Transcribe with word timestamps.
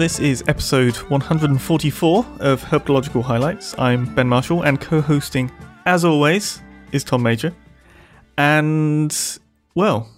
This 0.00 0.18
is 0.18 0.42
episode 0.48 0.96
144 0.96 2.26
of 2.40 2.62
Herpetological 2.62 3.22
Highlights. 3.22 3.78
I'm 3.78 4.14
Ben 4.14 4.26
Marshall, 4.26 4.62
and 4.62 4.80
co 4.80 5.02
hosting, 5.02 5.52
as 5.84 6.06
always, 6.06 6.62
is 6.90 7.04
Tom 7.04 7.22
Major. 7.22 7.54
And, 8.38 9.14
well, 9.74 10.08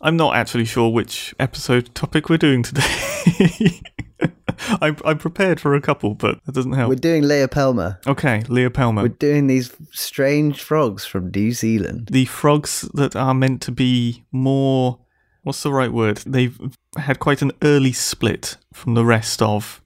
I'm 0.00 0.16
not 0.16 0.36
actually 0.36 0.64
sure 0.64 0.90
which 0.90 1.34
episode 1.40 1.92
topic 1.92 2.28
we're 2.28 2.36
doing 2.36 2.62
today. 2.62 3.80
I'm, 4.80 4.96
I'm 5.04 5.18
prepared 5.18 5.58
for 5.58 5.74
a 5.74 5.80
couple, 5.80 6.14
but 6.14 6.38
that 6.46 6.54
doesn't 6.54 6.74
help. 6.74 6.90
We're 6.90 6.94
doing 6.94 7.24
Leiopelma. 7.24 7.98
okay, 8.06 8.44
Leo 8.48 8.70
Palmer. 8.70 9.02
We're 9.02 9.08
doing 9.08 9.48
these 9.48 9.74
strange 9.90 10.62
frogs 10.62 11.04
from 11.04 11.32
New 11.34 11.50
Zealand. 11.50 12.10
the 12.12 12.26
frogs 12.26 12.88
that 12.94 13.16
are 13.16 13.34
meant 13.34 13.60
to 13.62 13.72
be 13.72 14.22
more 14.30 15.00
what's 15.42 15.62
the 15.62 15.72
right 15.72 15.92
word? 15.92 16.18
They've 16.26 16.58
had 16.96 17.18
quite 17.18 17.42
an 17.42 17.52
early 17.62 17.92
split 17.92 18.56
from 18.72 18.94
the 18.94 19.04
rest 19.04 19.42
of 19.42 19.82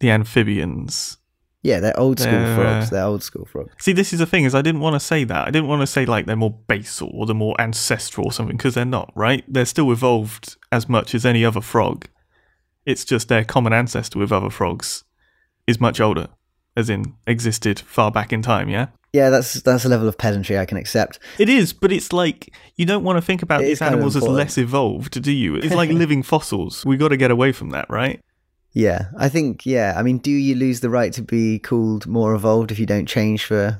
the 0.00 0.10
amphibians. 0.10 1.18
Yeah, 1.64 1.78
they're 1.78 1.98
old 1.98 2.18
school 2.18 2.32
They're, 2.32 2.56
frogs. 2.56 2.86
uh, 2.86 2.90
They're 2.90 3.04
old 3.04 3.22
school 3.22 3.44
frogs. 3.44 3.72
see 3.78 3.92
this 3.92 4.12
is 4.12 4.18
the 4.18 4.26
thing 4.26 4.42
is 4.44 4.52
i 4.52 4.62
didn't 4.62 4.80
want 4.80 4.94
to 4.94 5.00
say 5.00 5.22
that. 5.24 5.46
I 5.46 5.50
didn't 5.52 5.68
want 5.68 5.80
to 5.82 5.86
say 5.86 6.04
like 6.04 6.26
they're 6.26 6.34
more 6.34 6.58
basal 6.66 7.10
or 7.14 7.24
they're 7.24 7.36
more 7.36 7.54
ancestral 7.60 8.26
or 8.26 8.32
something 8.32 8.56
because 8.56 8.74
they're 8.74 8.84
not 8.84 9.12
right? 9.14 9.44
They're 9.46 9.64
still 9.64 9.92
evolved 9.92 10.56
as 10.72 10.88
much 10.88 11.14
as 11.14 11.24
any 11.24 11.44
other 11.44 11.60
frog. 11.60 12.08
It's 12.84 13.04
just 13.04 13.28
their 13.28 13.44
common 13.44 13.72
ancestor 13.72 14.18
with 14.18 14.32
other 14.32 14.50
frogs 14.50 15.04
is 15.68 15.80
much 15.80 16.00
older 16.00 16.26
as 16.76 16.88
in 16.90 17.14
existed 17.26 17.78
far 17.80 18.10
back 18.10 18.32
in 18.32 18.42
time 18.42 18.68
yeah 18.68 18.86
Yeah, 19.14 19.28
that's 19.30 19.60
that's 19.62 19.84
a 19.84 19.88
level 19.90 20.08
of 20.08 20.16
pedantry 20.16 20.58
I 20.58 20.64
can 20.64 20.78
accept. 20.78 21.18
It 21.38 21.48
is, 21.50 21.74
but 21.74 21.92
it's 21.92 22.12
like 22.14 22.54
you 22.76 22.86
don't 22.86 23.04
want 23.04 23.18
to 23.18 23.22
think 23.22 23.42
about 23.42 23.60
It 23.60 23.64
these 23.64 23.72
is 23.74 23.78
kind 23.80 23.92
of 23.94 23.98
animals 24.00 24.16
as 24.16 24.22
less 24.22 24.56
evolved, 24.56 25.20
do 25.22 25.30
you? 25.30 25.56
It's 25.56 25.74
like 25.74 25.90
living 26.04 26.22
fossils. 26.22 26.84
We 26.86 26.96
got 26.96 27.08
to 27.08 27.18
get 27.18 27.30
away 27.30 27.52
from 27.52 27.70
that, 27.70 27.86
right? 27.90 28.20
Yeah, 28.72 29.08
I 29.18 29.28
think. 29.28 29.66
Yeah, 29.66 29.92
I 29.98 30.02
mean, 30.02 30.16
do 30.16 30.30
you 30.30 30.54
lose 30.54 30.80
the 30.80 30.88
right 30.88 31.12
to 31.12 31.20
be 31.20 31.58
called 31.58 32.06
more 32.06 32.32
evolved 32.34 32.72
if 32.72 32.78
you 32.78 32.86
don't 32.86 33.04
change 33.06 33.44
for, 33.44 33.78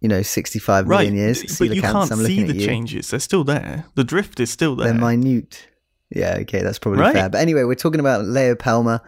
you 0.00 0.08
know, 0.08 0.22
sixty-five 0.22 0.88
Right. 0.88 1.04
million 1.06 1.14
years? 1.14 1.58
But 1.60 1.72
you 1.76 1.80
can't 1.80 2.10
see 2.12 2.42
the 2.42 2.58
changes. 2.66 3.10
They're 3.10 3.20
still 3.20 3.44
there. 3.44 3.84
The 3.94 4.02
drift 4.02 4.40
is 4.40 4.50
still 4.50 4.74
there. 4.74 4.92
They're 4.92 5.00
minute. 5.16 5.68
Yeah, 6.10 6.38
okay, 6.40 6.60
that's 6.62 6.80
probably 6.80 7.02
Right. 7.02 7.14
fair. 7.14 7.28
But 7.30 7.40
anyway, 7.40 7.62
we're 7.62 7.76
talking 7.76 8.00
about 8.00 8.24
Leiopelma. 8.24 8.98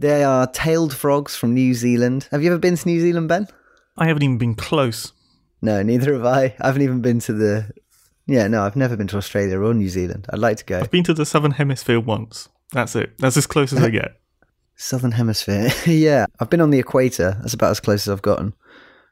They 0.00 0.24
are 0.24 0.46
tailed 0.46 0.94
frogs 0.94 1.36
from 1.36 1.52
New 1.52 1.74
Zealand. 1.74 2.26
Have 2.30 2.42
you 2.42 2.50
ever 2.50 2.58
been 2.58 2.74
to 2.74 2.88
New 2.88 3.00
Zealand, 3.00 3.28
Ben? 3.28 3.46
I 3.98 4.06
haven't 4.06 4.22
even 4.22 4.38
been 4.38 4.54
close. 4.54 5.12
No, 5.60 5.82
neither 5.82 6.14
have 6.14 6.24
I. 6.24 6.54
I 6.58 6.68
haven't 6.68 6.80
even 6.80 7.02
been 7.02 7.20
to 7.20 7.34
the. 7.34 7.70
Yeah, 8.26 8.48
no, 8.48 8.62
I've 8.62 8.76
never 8.76 8.96
been 8.96 9.08
to 9.08 9.18
Australia 9.18 9.60
or 9.60 9.74
New 9.74 9.90
Zealand. 9.90 10.26
I'd 10.30 10.38
like 10.38 10.56
to 10.56 10.64
go. 10.64 10.80
I've 10.80 10.90
been 10.90 11.04
to 11.04 11.12
the 11.12 11.26
southern 11.26 11.50
hemisphere 11.50 12.00
once. 12.00 12.48
That's 12.72 12.96
it. 12.96 13.18
That's 13.18 13.36
as 13.36 13.46
close 13.46 13.74
as 13.74 13.82
I 13.82 13.90
get. 13.90 14.16
Southern 14.76 15.12
Hemisphere. 15.12 15.68
yeah, 15.86 16.24
I've 16.38 16.48
been 16.48 16.62
on 16.62 16.70
the 16.70 16.78
equator. 16.78 17.36
That's 17.40 17.52
about 17.52 17.72
as 17.72 17.80
close 17.80 18.08
as 18.08 18.12
I've 18.12 18.22
gotten. 18.22 18.54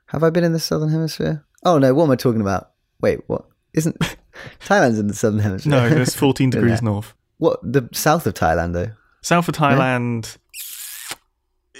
Have 0.06 0.22
I 0.22 0.30
been 0.30 0.42
in 0.42 0.54
the 0.54 0.58
Southern 0.58 0.88
Hemisphere? 0.88 1.44
Oh 1.66 1.76
no, 1.76 1.92
what 1.92 2.04
am 2.04 2.10
I 2.10 2.16
talking 2.16 2.40
about? 2.40 2.70
Wait, 3.02 3.20
what? 3.26 3.44
Isn't 3.74 3.98
Thailand's 4.60 4.98
in 4.98 5.08
the 5.08 5.14
Southern 5.14 5.40
Hemisphere? 5.40 5.70
No, 5.70 5.86
it's 5.86 6.16
14 6.16 6.48
degrees 6.48 6.80
north. 6.80 7.12
What 7.36 7.60
the 7.62 7.90
south 7.92 8.26
of 8.26 8.32
Thailand 8.32 8.72
though? 8.72 8.92
South 9.20 9.46
of 9.46 9.56
Thailand 9.56 10.38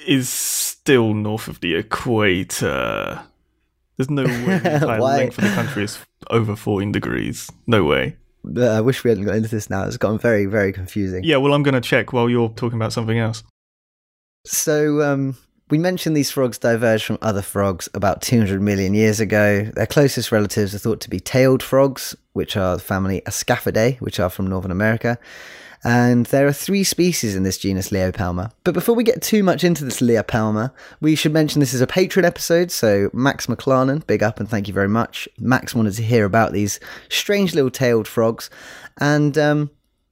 is 0.07 0.29
still 0.29 1.15
north 1.15 1.49
of 1.49 1.61
the 1.61 1.75
equator. 1.75 3.23
There's 3.97 4.11
no 4.11 4.25
way 4.25 4.59
the 4.59 4.99
length 5.01 5.39
of 5.39 5.45
the 5.45 5.51
country 5.51 5.85
is 5.85 5.99
over 6.31 6.55
14 6.55 6.93
degrees. 6.93 7.51
No 7.67 7.85
way. 7.85 8.17
I 8.57 8.81
wish 8.81 9.03
we 9.03 9.11
hadn't 9.11 9.25
got 9.25 9.35
into 9.35 9.49
this 9.49 9.69
now. 9.69 9.85
It's 9.85 9.97
gotten 9.97 10.19
very, 10.19 10.47
very 10.47 10.73
confusing. 10.73 11.25
Yeah, 11.25 11.37
well, 11.37 11.53
I'm 11.53 11.63
going 11.63 11.75
to 11.75 11.81
check 11.81 12.13
while 12.13 12.31
you're 12.31 12.49
talking 12.51 12.79
about 12.79 12.93
something 12.93 13.19
else. 13.19 13.43
So, 14.47 15.03
um, 15.03 15.37
we 15.71 15.79
mentioned 15.79 16.17
these 16.17 16.31
frogs 16.31 16.59
diverged 16.59 17.05
from 17.05 17.19
other 17.21 17.43
frogs 17.43 17.89
about 17.93 18.23
200 18.23 18.63
million 18.63 18.95
years 18.95 19.21
ago. 19.21 19.65
Their 19.75 19.87
closest 19.87 20.33
relatives 20.33 20.75
are 20.75 20.79
thought 20.79 21.01
to 21.03 21.11
be 21.11 21.21
tailed 21.21 21.63
frogs, 21.63 22.17
which 22.33 22.57
are 22.57 22.77
the 22.77 22.83
family 22.83 23.21
Ascaphidae, 23.27 24.01
which 24.01 24.19
are 24.19 24.31
from 24.31 24.47
Northern 24.47 24.71
America. 24.71 25.19
And 25.85 26.27
there 26.27 26.47
are 26.47 26.53
three 26.53 26.83
species 26.85 27.37
in 27.37 27.45
this 27.45 27.57
genus 27.59 27.91
Leiopelma. 27.91 28.51
But 28.65 28.75
before 28.75 28.95
we 28.97 29.05
get 29.05 29.23
too 29.23 29.43
much 29.43 29.63
into 29.63 29.85
this 29.85 30.01
Leiopelma, 30.01 30.73
we 31.01 31.15
should 31.15 31.33
mention 31.33 31.61
this 31.61 31.75
is 31.75 31.81
a 31.81 31.87
patron 31.87 32.25
episode. 32.25 32.71
So, 32.71 33.11
Max 33.13 33.47
McLarnon, 33.47 34.05
big 34.07 34.23
up 34.23 34.41
and 34.41 34.49
thank 34.49 34.67
you 34.67 34.75
very 34.75 34.89
much. 34.89 35.29
Max 35.39 35.75
wanted 35.75 35.95
to 35.95 36.03
hear 36.03 36.25
about 36.25 36.53
these 36.53 36.81
strange 37.09 37.55
little 37.55 37.71
tailed 37.71 38.09
frogs. 38.09 38.51
And, 39.01 39.39
um, 39.39 39.71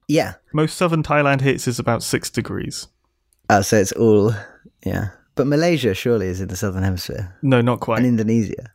yeah, 0.09 0.35
Most 0.53 0.77
southern 0.77 1.03
Thailand 1.03 1.41
hits 1.41 1.67
is 1.67 1.79
about 1.81 2.03
six 2.05 2.31
degrees. 2.31 2.87
uh, 3.51 3.63
so 3.63 3.77
it's 3.77 3.93
all, 3.93 4.33
yeah. 4.85 5.09
But 5.35 5.49
Malaysia 5.49 5.93
surely 5.95 6.29
is 6.29 6.41
in 6.41 6.49
the 6.49 6.57
southern 6.57 6.85
hemisphere. 6.85 7.37
No, 7.43 7.61
not 7.61 7.81
quite. 7.81 7.99
and 7.99 8.07
Indonesia. 8.07 8.71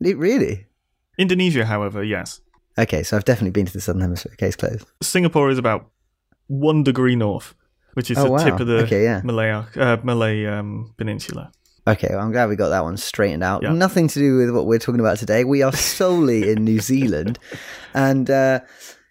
It, 0.00 0.16
really? 0.16 0.66
Indonesia, 1.18 1.64
however, 1.64 2.04
yes. 2.04 2.40
Okay, 2.78 3.02
so 3.02 3.16
I've 3.16 3.24
definitely 3.24 3.50
been 3.50 3.66
to 3.66 3.72
the 3.72 3.80
southern 3.80 4.02
hemisphere. 4.02 4.34
Case 4.36 4.54
closed. 4.54 4.86
Singapore 5.02 5.50
is 5.50 5.58
about 5.58 5.90
one 6.48 6.82
degree 6.82 7.16
north, 7.16 7.54
which 7.94 8.10
is 8.10 8.18
Oh, 8.18 8.24
the 8.24 8.30
wow. 8.30 8.44
tip 8.44 8.60
of 8.60 8.66
the 8.66 8.78
Okay, 8.84 9.02
yeah. 9.04 9.20
Malay 9.24 9.50
uh, 9.50 9.96
Malay 10.02 10.44
um, 10.46 10.94
Peninsula. 10.96 11.50
Okay, 11.88 12.08
well, 12.10 12.20
I'm 12.20 12.32
glad 12.32 12.48
we 12.48 12.56
got 12.56 12.70
that 12.70 12.82
one 12.82 12.96
straightened 12.96 13.44
out. 13.44 13.62
Yeah. 13.62 13.72
Nothing 13.72 14.08
to 14.08 14.18
do 14.18 14.36
with 14.38 14.50
what 14.50 14.66
we're 14.66 14.80
talking 14.80 14.98
about 15.00 15.18
today. 15.18 15.44
We 15.44 15.62
are 15.62 15.72
solely 15.72 16.50
in 16.50 16.64
New 16.64 16.80
Zealand, 16.92 17.38
and 17.94 18.28
uh, 18.28 18.60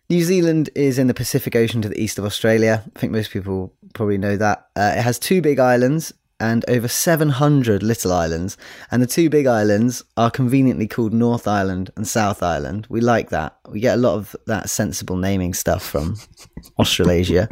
New 0.10 0.22
Zealand 0.24 0.70
is 0.76 1.00
in 1.00 1.08
the 1.08 1.14
Pacific 1.14 1.56
Ocean 1.56 1.82
to 1.82 1.90
the 1.90 2.00
east 2.02 2.20
of 2.20 2.26
Australia. 2.26 2.84
I 2.96 3.00
think 3.00 3.14
most 3.14 3.32
people 3.32 3.74
probably 3.94 4.18
know 4.18 4.36
that. 4.38 4.68
Uh, 4.76 4.94
it 4.98 5.02
has 5.02 5.18
two 5.18 5.42
big 5.42 5.58
islands 5.60 6.14
and 6.40 6.66
over 6.68 6.88
700 6.88 7.82
little 7.82 8.12
islands, 8.12 8.58
and 8.92 9.02
the 9.02 9.08
two 9.08 9.30
big 9.30 9.48
islands 9.48 10.04
are 10.18 10.30
conveniently 10.32 10.88
called 10.88 11.14
North 11.14 11.48
Island 11.48 11.92
and 11.96 12.08
South 12.08 12.44
Island. 12.44 12.88
We 12.90 13.02
like 13.02 13.30
that. 13.30 13.58
We 13.70 13.80
get 13.80 13.96
a 13.98 14.02
lot 14.02 14.16
of 14.16 14.36
that 14.48 14.70
sensible 14.70 15.16
naming 15.18 15.54
stuff 15.54 15.84
from 15.84 16.18
Australasia. 16.80 17.48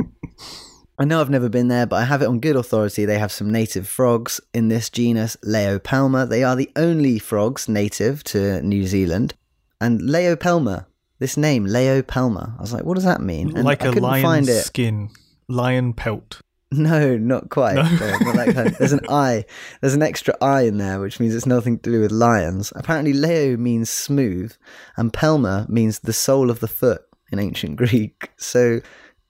I 0.99 1.05
know 1.05 1.21
I've 1.21 1.29
never 1.29 1.49
been 1.49 1.69
there, 1.69 1.85
but 1.87 1.95
I 1.95 2.05
have 2.05 2.21
it 2.21 2.27
on 2.27 2.39
good 2.39 2.55
authority. 2.55 3.05
They 3.05 3.17
have 3.17 3.31
some 3.31 3.49
native 3.51 3.87
frogs 3.87 4.39
in 4.53 4.67
this 4.67 4.89
genus, 4.89 5.35
Leiopelma. 5.43 6.29
They 6.29 6.43
are 6.43 6.55
the 6.55 6.71
only 6.75 7.17
frogs 7.17 7.67
native 7.67 8.23
to 8.25 8.61
New 8.61 8.85
Zealand. 8.85 9.33
And 9.81 10.01
Leiopelma, 10.01 10.85
this 11.17 11.35
name, 11.35 11.65
Leiopelma, 11.65 12.57
I 12.57 12.61
was 12.61 12.73
like, 12.73 12.83
what 12.83 12.93
does 12.93 13.05
that 13.05 13.21
mean? 13.21 13.55
And 13.57 13.65
like 13.65 13.81
I 13.81 13.87
a 13.87 13.89
couldn't 13.89 14.03
lion's 14.03 14.23
find 14.23 14.49
it. 14.49 14.61
skin, 14.63 15.09
lion 15.49 15.93
pelt. 15.93 16.41
No, 16.77 17.17
not 17.17 17.49
quite. 17.49 17.75
No? 17.75 17.83
No, 17.83 18.17
not 18.19 18.35
that 18.35 18.53
kind. 18.55 18.75
There's 18.75 18.93
an 18.93 19.01
I. 19.09 19.45
There's 19.81 19.93
an 19.93 20.01
extra 20.01 20.35
I 20.41 20.61
in 20.63 20.77
there, 20.77 20.99
which 20.99 21.19
means 21.19 21.35
it's 21.35 21.45
nothing 21.45 21.79
to 21.79 21.91
do 21.91 22.01
with 22.01 22.11
lions. 22.11 22.73
Apparently, 22.75 23.13
Leo 23.13 23.57
means 23.57 23.89
smooth, 23.89 24.53
and 24.97 25.13
Pelma 25.13 25.67
means 25.69 25.99
the 25.99 26.13
sole 26.13 26.49
of 26.49 26.59
the 26.59 26.67
foot 26.67 27.01
in 27.31 27.39
ancient 27.39 27.75
Greek. 27.83 28.31
So 28.37 28.81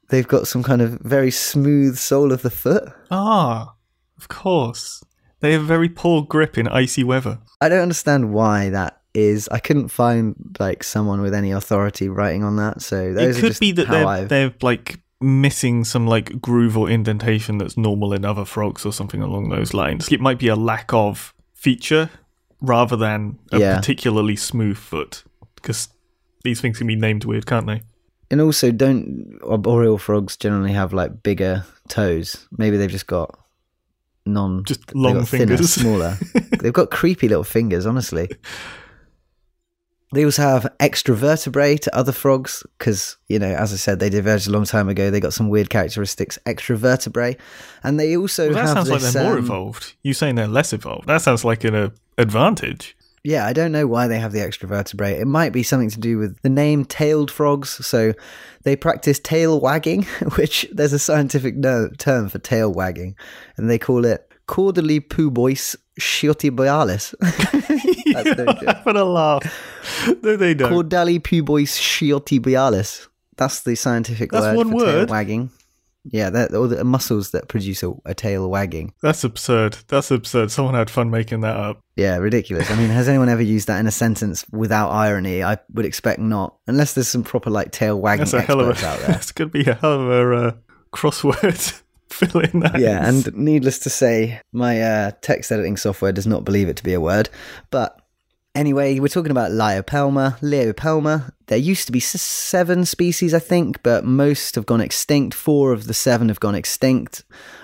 they've 0.10 0.28
got 0.28 0.48
some 0.48 0.64
kind 0.64 0.82
of 0.82 1.00
very 1.02 1.32
smooth 1.32 1.98
sole 1.98 2.32
of 2.32 2.42
the 2.42 2.50
foot. 2.50 2.92
Ah, 3.12 3.74
of 4.18 4.28
course. 4.28 5.04
They 5.42 5.52
have 5.52 5.64
very 5.64 5.90
poor 5.90 6.22
grip 6.24 6.58
in 6.58 6.68
icy 6.70 7.04
weather. 7.04 7.40
I 7.60 7.68
don't 7.68 7.82
understand 7.82 8.34
why 8.34 8.70
that 8.70 9.02
is. 9.14 9.50
I 9.50 9.60
couldn't 9.60 9.90
find 9.90 10.36
like 10.58 10.84
someone 10.84 11.22
with 11.22 11.34
any 11.34 11.52
authority 11.52 12.08
writing 12.08 12.46
on 12.46 12.56
that. 12.56 12.82
So 12.82 13.14
those 13.14 13.38
it 13.38 13.42
could 13.42 13.60
be 13.60 13.74
that 13.74 13.90
they're 13.90 14.06
I've. 14.08 14.30
they're 14.30 14.54
like 14.62 15.02
missing 15.22 15.84
some 15.84 16.06
like 16.06 16.42
groove 16.42 16.78
or 16.78 16.90
indentation 16.90 17.58
that's 17.58 17.78
normal 17.78 18.14
in 18.14 18.26
other 18.26 18.46
frogs 18.46 18.86
or 18.86 18.92
something 18.92 19.22
along 19.22 19.50
those 19.50 19.74
lines. 19.74 20.12
It 20.12 20.20
might 20.20 20.40
be 20.40 20.48
a 20.50 20.56
lack 20.56 20.94
of 20.94 21.34
feature 21.54 22.10
rather 22.62 22.96
than 22.96 23.40
a 23.52 23.60
Yeah. 23.60 23.76
particularly 23.78 24.36
smooth 24.36 24.78
foot 24.78 25.24
because 25.56 25.90
these 26.44 26.60
things 26.60 26.78
can 26.78 26.88
be 26.88 26.96
named 26.96 27.24
weird, 27.26 27.46
can't 27.46 27.68
they? 27.68 27.82
And 28.32 28.42
also, 28.42 28.72
don't 28.72 29.38
arboreal 29.48 29.98
frogs 29.98 30.36
generally 30.36 30.74
have 30.74 30.92
like 30.92 31.22
bigger 31.24 31.66
toes? 31.88 32.48
Maybe 32.58 32.78
they've 32.78 32.90
just 32.90 33.08
got 33.08 33.38
non 34.26 34.64
Just 34.66 34.94
long 34.96 35.20
got 35.20 35.28
thinner, 35.28 35.48
fingers. 35.58 35.74
smaller. 35.74 36.18
they've 36.60 36.74
got 36.74 36.90
creepy 36.90 37.28
little 37.28 37.44
fingers, 37.44 37.86
honestly. 37.86 38.30
They 40.14 40.26
also 40.26 40.44
have 40.44 40.68
extra 40.80 41.16
vertebrae 41.16 41.78
to 41.78 41.96
other 41.96 42.12
frogs 42.12 42.64
because, 42.78 43.18
you 43.28 43.40
know, 43.40 43.54
as 43.54 43.74
I 43.74 43.78
said, 43.78 44.00
they 44.00 44.10
diverged 44.10 44.48
a 44.48 44.52
long 44.52 44.66
time 44.66 44.88
ago. 44.88 45.10
They 45.10 45.20
got 45.20 45.34
some 45.34 45.50
weird 45.50 45.70
characteristics, 45.70 46.38
extra 46.46 46.78
vertebrae, 46.78 47.36
and 47.84 48.00
they 48.00 48.16
also 48.16 48.50
Well, 48.50 48.66
that 48.66 48.74
sounds 48.74 48.90
like 48.90 49.02
they're 49.02 49.24
more 49.24 49.34
um, 49.34 49.40
evolved. 49.40 49.96
You 50.04 50.14
saying 50.14 50.36
they're 50.36 50.48
less 50.48 50.72
evolved? 50.72 51.08
That 51.08 51.22
sounds 51.22 51.44
like 51.44 51.64
an 51.64 51.76
uh, 51.76 51.90
advantage. 52.18 52.96
Yeah, 53.24 53.46
I 53.46 53.54
don't 53.54 53.72
know 53.72 53.88
why 53.88 54.08
they 54.08 54.20
have 54.20 54.34
the 54.34 54.42
extra 54.42 54.68
vertebrae. 54.68 55.18
It 55.18 55.28
might 55.28 55.54
be 55.54 55.64
something 55.64 55.90
to 55.92 56.00
do 56.00 56.18
with 56.18 56.42
the 56.42 56.50
name 56.50 56.84
tailed 56.84 57.32
frogs. 57.32 57.86
So 57.86 58.14
they 58.64 58.76
practice 58.76 59.18
tail 59.18 59.62
wagging, 59.62 60.04
which 60.36 60.68
there's 60.74 60.94
a 60.94 61.00
scientific 61.00 61.56
no- 61.56 61.90
term 61.98 62.28
for 62.30 62.40
tail 62.40 62.72
wagging, 62.72 63.16
and 63.58 63.70
they 63.70 63.80
call 63.80 64.06
it 64.06 64.30
caudali 64.48 65.00
puboischiotibialis. 66.00 67.16
That's 68.14 68.38
no 68.38 68.46
joke. 68.46 68.86
A 68.86 69.04
laugh. 69.04 69.42
No, 70.22 70.36
they 70.36 70.54
don't. 70.54 70.72
caudalipuboischiotibialis. 70.72 73.08
That's 73.38 73.62
the 73.62 73.74
scientific 73.76 74.32
That's 74.32 74.56
word 74.56 74.68
one 74.68 74.72
for 74.72 74.86
tail 74.86 75.06
wagging. 75.08 75.50
Yeah, 76.06 76.48
all 76.54 76.68
the 76.68 76.84
muscles 76.84 77.32
that 77.32 77.48
produce 77.48 77.82
a, 77.82 77.94
a 78.06 78.14
tail 78.14 78.50
wagging. 78.50 78.94
That's 79.02 79.24
absurd. 79.24 79.78
That's 79.88 80.12
absurd. 80.12 80.52
Someone 80.52 80.76
had 80.76 80.90
fun 80.90 81.10
making 81.10 81.40
that 81.42 81.56
up. 81.56 81.80
Yeah, 81.96 82.18
ridiculous. 82.18 82.70
I 82.70 82.76
mean, 82.76 82.90
has 82.90 83.08
anyone 83.08 83.30
ever 83.30 83.42
used 83.42 83.68
that 83.68 83.80
in 83.80 83.88
a 83.88 83.92
sentence 83.92 84.46
without 84.52 84.90
irony? 84.90 85.44
I 85.44 85.60
would 85.72 85.86
expect 85.86 86.20
not, 86.20 86.58
unless 86.68 86.94
there's 86.94 87.08
some 87.08 87.24
proper 87.24 87.50
like 87.50 87.72
tail 87.72 88.02
wagging 88.02 88.26
That's 88.26 88.34
a 88.34 88.42
hell 88.42 88.60
of 88.60 88.72
experts 88.72 88.84
a. 88.84 88.88
out 88.90 89.00
there. 89.00 89.08
That's 89.14 89.32
going 89.32 89.50
to 89.50 89.64
be 89.64 89.70
a 89.70 89.76
hell 89.76 90.02
of 90.02 90.10
a 90.10 90.36
uh, 90.36 90.52
crossword. 90.94 91.80
Fill 92.14 92.42
in 92.42 92.60
that. 92.62 92.80
yeah, 92.80 93.08
and 93.08 93.36
needless 93.36 93.80
to 93.80 93.90
say, 93.90 94.40
my 94.52 94.82
uh, 94.82 95.12
text 95.22 95.52
editing 95.52 95.78
software 95.78 96.12
does 96.12 96.28
not 96.28 96.46
believe 96.46 96.70
it 96.70 96.78
to 96.78 96.84
be 96.84 96.94
a 96.94 97.02
word. 97.02 97.30
But 97.72 98.00
anyway, 98.56 99.00
we're 99.00 99.08
talking 99.08 99.32
about 99.32 99.52
Leiopelma. 99.52 100.40
Leiopelma. 100.40 101.32
There 101.48 101.58
used 101.58 101.86
to 101.88 101.92
be 101.92 102.00
seven 102.00 102.86
species, 102.86 103.34
I 103.34 103.40
think, 103.40 103.84
but 103.84 104.06
most 104.06 104.56
have 104.56 104.66
gone 104.66 104.82
extinct. 104.82 105.34
Four 105.36 105.74
of 105.74 105.88
the 105.88 105.94
seven 105.94 106.30
have 106.30 106.40
gone 106.40 106.56
extinct. 106.56 107.24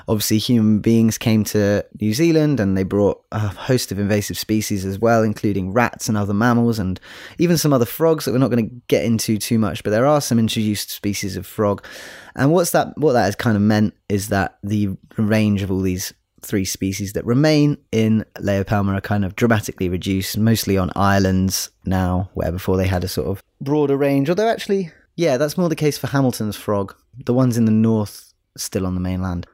Obviously, 0.10 0.40
human 0.40 0.80
beings 0.80 1.20
came 1.20 1.44
to 1.44 1.86
New 2.02 2.16
Zealand 2.16 2.60
and 2.60 2.76
they 2.76 2.82
brought 2.82 3.24
a 3.32 3.40
host 3.40 3.92
of 3.92 4.00
invasive 4.00 4.40
species 4.40 4.84
as 4.84 4.98
well, 4.98 5.22
including 5.22 5.72
rats 5.72 6.10
and 6.10 6.18
other 6.18 6.34
mammals, 6.34 6.80
and 6.80 7.00
even 7.38 7.60
some 7.60 7.72
other 7.72 7.86
frogs 7.86 8.26
that 8.26 8.32
we're 8.32 8.40
not 8.40 8.50
going 8.50 8.68
to 8.68 8.76
get 8.88 9.06
into 9.06 9.38
too 9.38 9.60
much. 9.60 9.84
But 9.84 9.92
there 9.92 10.08
are 10.08 10.20
some 10.20 10.40
introduced 10.40 10.90
species 10.90 11.38
of 11.38 11.46
frog. 11.46 11.86
And 12.36 12.52
what's 12.52 12.72
that? 12.72 12.98
What 12.98 13.14
that 13.14 13.26
has 13.26 13.36
kind 13.36 13.56
of 13.56 13.62
meant 13.62 13.94
is 14.10 14.30
that 14.30 14.58
the 14.64 14.98
range 15.16 15.62
of 15.62 15.70
all 15.70 15.82
these 15.82 16.12
three 16.42 16.66
species 16.66 17.14
that 17.14 17.26
remain 17.26 17.78
in 17.92 18.26
Leiopelma 18.40 18.98
are 18.98 19.02
kind 19.02 19.24
of 19.24 19.36
dramatically 19.36 19.90
reduced, 19.90 20.40
mostly 20.40 20.76
on 20.76 20.90
islands 20.96 21.70
now, 21.86 22.32
where 22.34 22.52
before 22.52 22.78
they 22.78 22.88
had 22.88 23.04
a 23.04 23.08
sort 23.08 23.28
of 23.28 23.44
broader 23.62 23.96
range. 23.96 24.28
Although 24.28 24.50
actually, 24.50 24.92
yeah, 25.16 25.38
that's 25.38 25.56
more 25.56 25.70
the 25.70 25.76
case 25.76 26.00
for 26.00 26.08
Hamilton's 26.08 26.56
frog. 26.56 26.96
The 27.26 27.34
ones 27.34 27.58
in 27.58 27.66
the 27.66 27.72
north 27.72 28.34
still 28.58 28.88
on 28.88 28.96
the 28.96 29.02
mainland. 29.02 29.46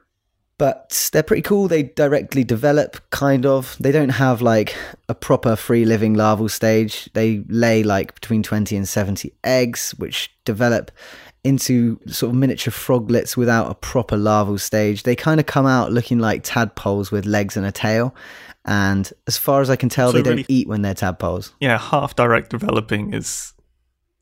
But 0.58 1.10
they're 1.12 1.22
pretty 1.22 1.42
cool. 1.42 1.68
They 1.68 1.82
directly 1.82 2.42
develop, 2.42 2.96
kind 3.10 3.44
of. 3.44 3.76
They 3.78 3.92
don't 3.92 4.08
have 4.08 4.40
like 4.40 4.74
a 5.08 5.14
proper 5.14 5.54
free 5.54 5.84
living 5.84 6.14
larval 6.14 6.48
stage. 6.48 7.10
They 7.12 7.44
lay 7.48 7.82
like 7.82 8.14
between 8.14 8.42
20 8.42 8.74
and 8.74 8.88
70 8.88 9.32
eggs, 9.44 9.94
which 9.98 10.34
develop 10.46 10.90
into 11.44 12.00
sort 12.06 12.30
of 12.30 12.36
miniature 12.36 12.72
froglets 12.72 13.36
without 13.36 13.70
a 13.70 13.74
proper 13.74 14.16
larval 14.16 14.56
stage. 14.58 15.02
They 15.02 15.14
kind 15.14 15.38
of 15.40 15.46
come 15.46 15.66
out 15.66 15.92
looking 15.92 16.18
like 16.18 16.42
tadpoles 16.42 17.10
with 17.12 17.26
legs 17.26 17.56
and 17.58 17.66
a 17.66 17.70
tail. 17.72 18.14
And 18.64 19.12
as 19.26 19.36
far 19.36 19.60
as 19.60 19.68
I 19.68 19.76
can 19.76 19.88
tell, 19.90 20.10
So 20.10 20.18
they 20.18 20.22
don't 20.22 20.46
eat 20.48 20.66
when 20.66 20.82
they're 20.82 20.94
tadpoles. 20.94 21.52
yeah, 21.60 21.78
half 21.78 22.16
direct 22.16 22.50
developing 22.50 23.12
is 23.12 23.52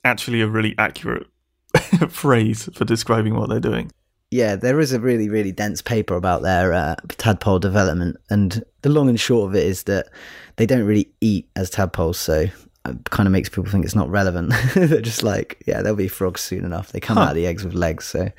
actually 0.04 0.40
a 0.42 0.48
really 0.48 0.74
accurate 0.76 1.28
phrase 2.08 2.68
for 2.74 2.84
describing 2.84 3.36
what 3.36 3.48
they're 3.48 3.60
doing. 3.60 3.90
Yeah, 4.30 4.56
there 4.56 4.80
is 4.80 4.92
a 4.92 4.98
really, 5.00 5.28
really 5.28 5.52
dense 5.52 5.80
paper 5.80 6.16
about 6.16 6.42
their 6.42 6.72
uh, 6.72 6.96
tadpole 7.08 7.58
development. 7.60 8.16
And 8.30 8.64
the 8.82 8.88
long 8.88 9.08
and 9.08 9.20
short 9.20 9.48
of 9.50 9.54
it 9.54 9.64
is 9.66 9.84
that 9.84 10.08
they 10.56 10.66
don't 10.66 10.84
really 10.84 11.08
eat 11.20 11.48
as 11.54 11.70
tadpoles. 11.70 12.18
So 12.18 12.46
it 12.86 13.10
kind 13.10 13.26
of 13.28 13.32
makes 13.32 13.48
people 13.48 13.66
think 13.66 13.84
it's 13.84 13.94
not 13.94 14.10
relevant. 14.10 14.52
They're 14.74 15.00
just 15.00 15.22
like, 15.22 15.62
yeah, 15.66 15.82
they'll 15.82 15.94
be 15.94 16.08
frogs 16.08 16.40
soon 16.40 16.64
enough. 16.64 16.90
They 16.90 17.00
come 17.00 17.16
Huh. 17.16 17.24
out 17.24 17.28
of 17.30 17.34
the 17.36 17.46
eggs 17.46 17.64
with 17.64 17.74
legs. 17.74 18.06
So 18.06 18.30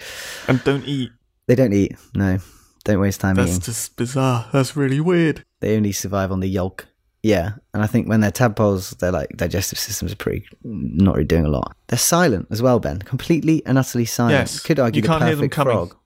And 0.50 0.62
don't 0.66 0.86
eat. 0.86 1.12
they 1.48 1.56
don't 1.56 1.74
eat. 1.74 1.96
No, 2.14 2.40
don't 2.84 3.00
waste 3.00 3.22
time 3.22 3.36
eating. 3.36 3.46
That's 3.46 3.58
eating. 3.58 3.66
just 3.66 3.96
bizarre. 3.96 4.48
That's 4.52 4.76
really 4.76 5.00
weird. 5.00 5.46
They 5.62 5.78
only 5.78 5.94
survive 5.94 6.32
on 6.32 6.42
the 6.42 6.50
yolk. 6.50 6.88
Yeah, 7.26 7.54
and 7.74 7.82
I 7.82 7.88
think 7.88 8.08
when 8.08 8.22
they're 8.22 8.30
tadpoles, 8.30 8.92
their 9.00 9.12
like 9.12 9.30
digestive 9.36 9.80
systems 9.80 10.14
are 10.14 10.16
pretty 10.16 10.46
not 10.64 11.16
really 11.16 11.26
doing 11.26 11.44
a 11.46 11.50
lot. 11.50 11.76
They're 11.88 11.98
silent 11.98 12.46
as 12.52 12.62
well, 12.62 12.80
Ben. 12.80 13.00
Completely 13.00 13.66
and 13.66 13.80
utterly 13.80 14.06
silent. 14.06 14.34
Yes. 14.34 14.60
Could 14.60 14.80
argue 14.80 15.00
You 15.00 15.02
the 15.02 15.08
can't 15.08 15.24
hear 15.24 15.36
perfect 15.36 15.56
them 15.56 15.66
coming. 15.66 15.74
frog. 15.88 15.98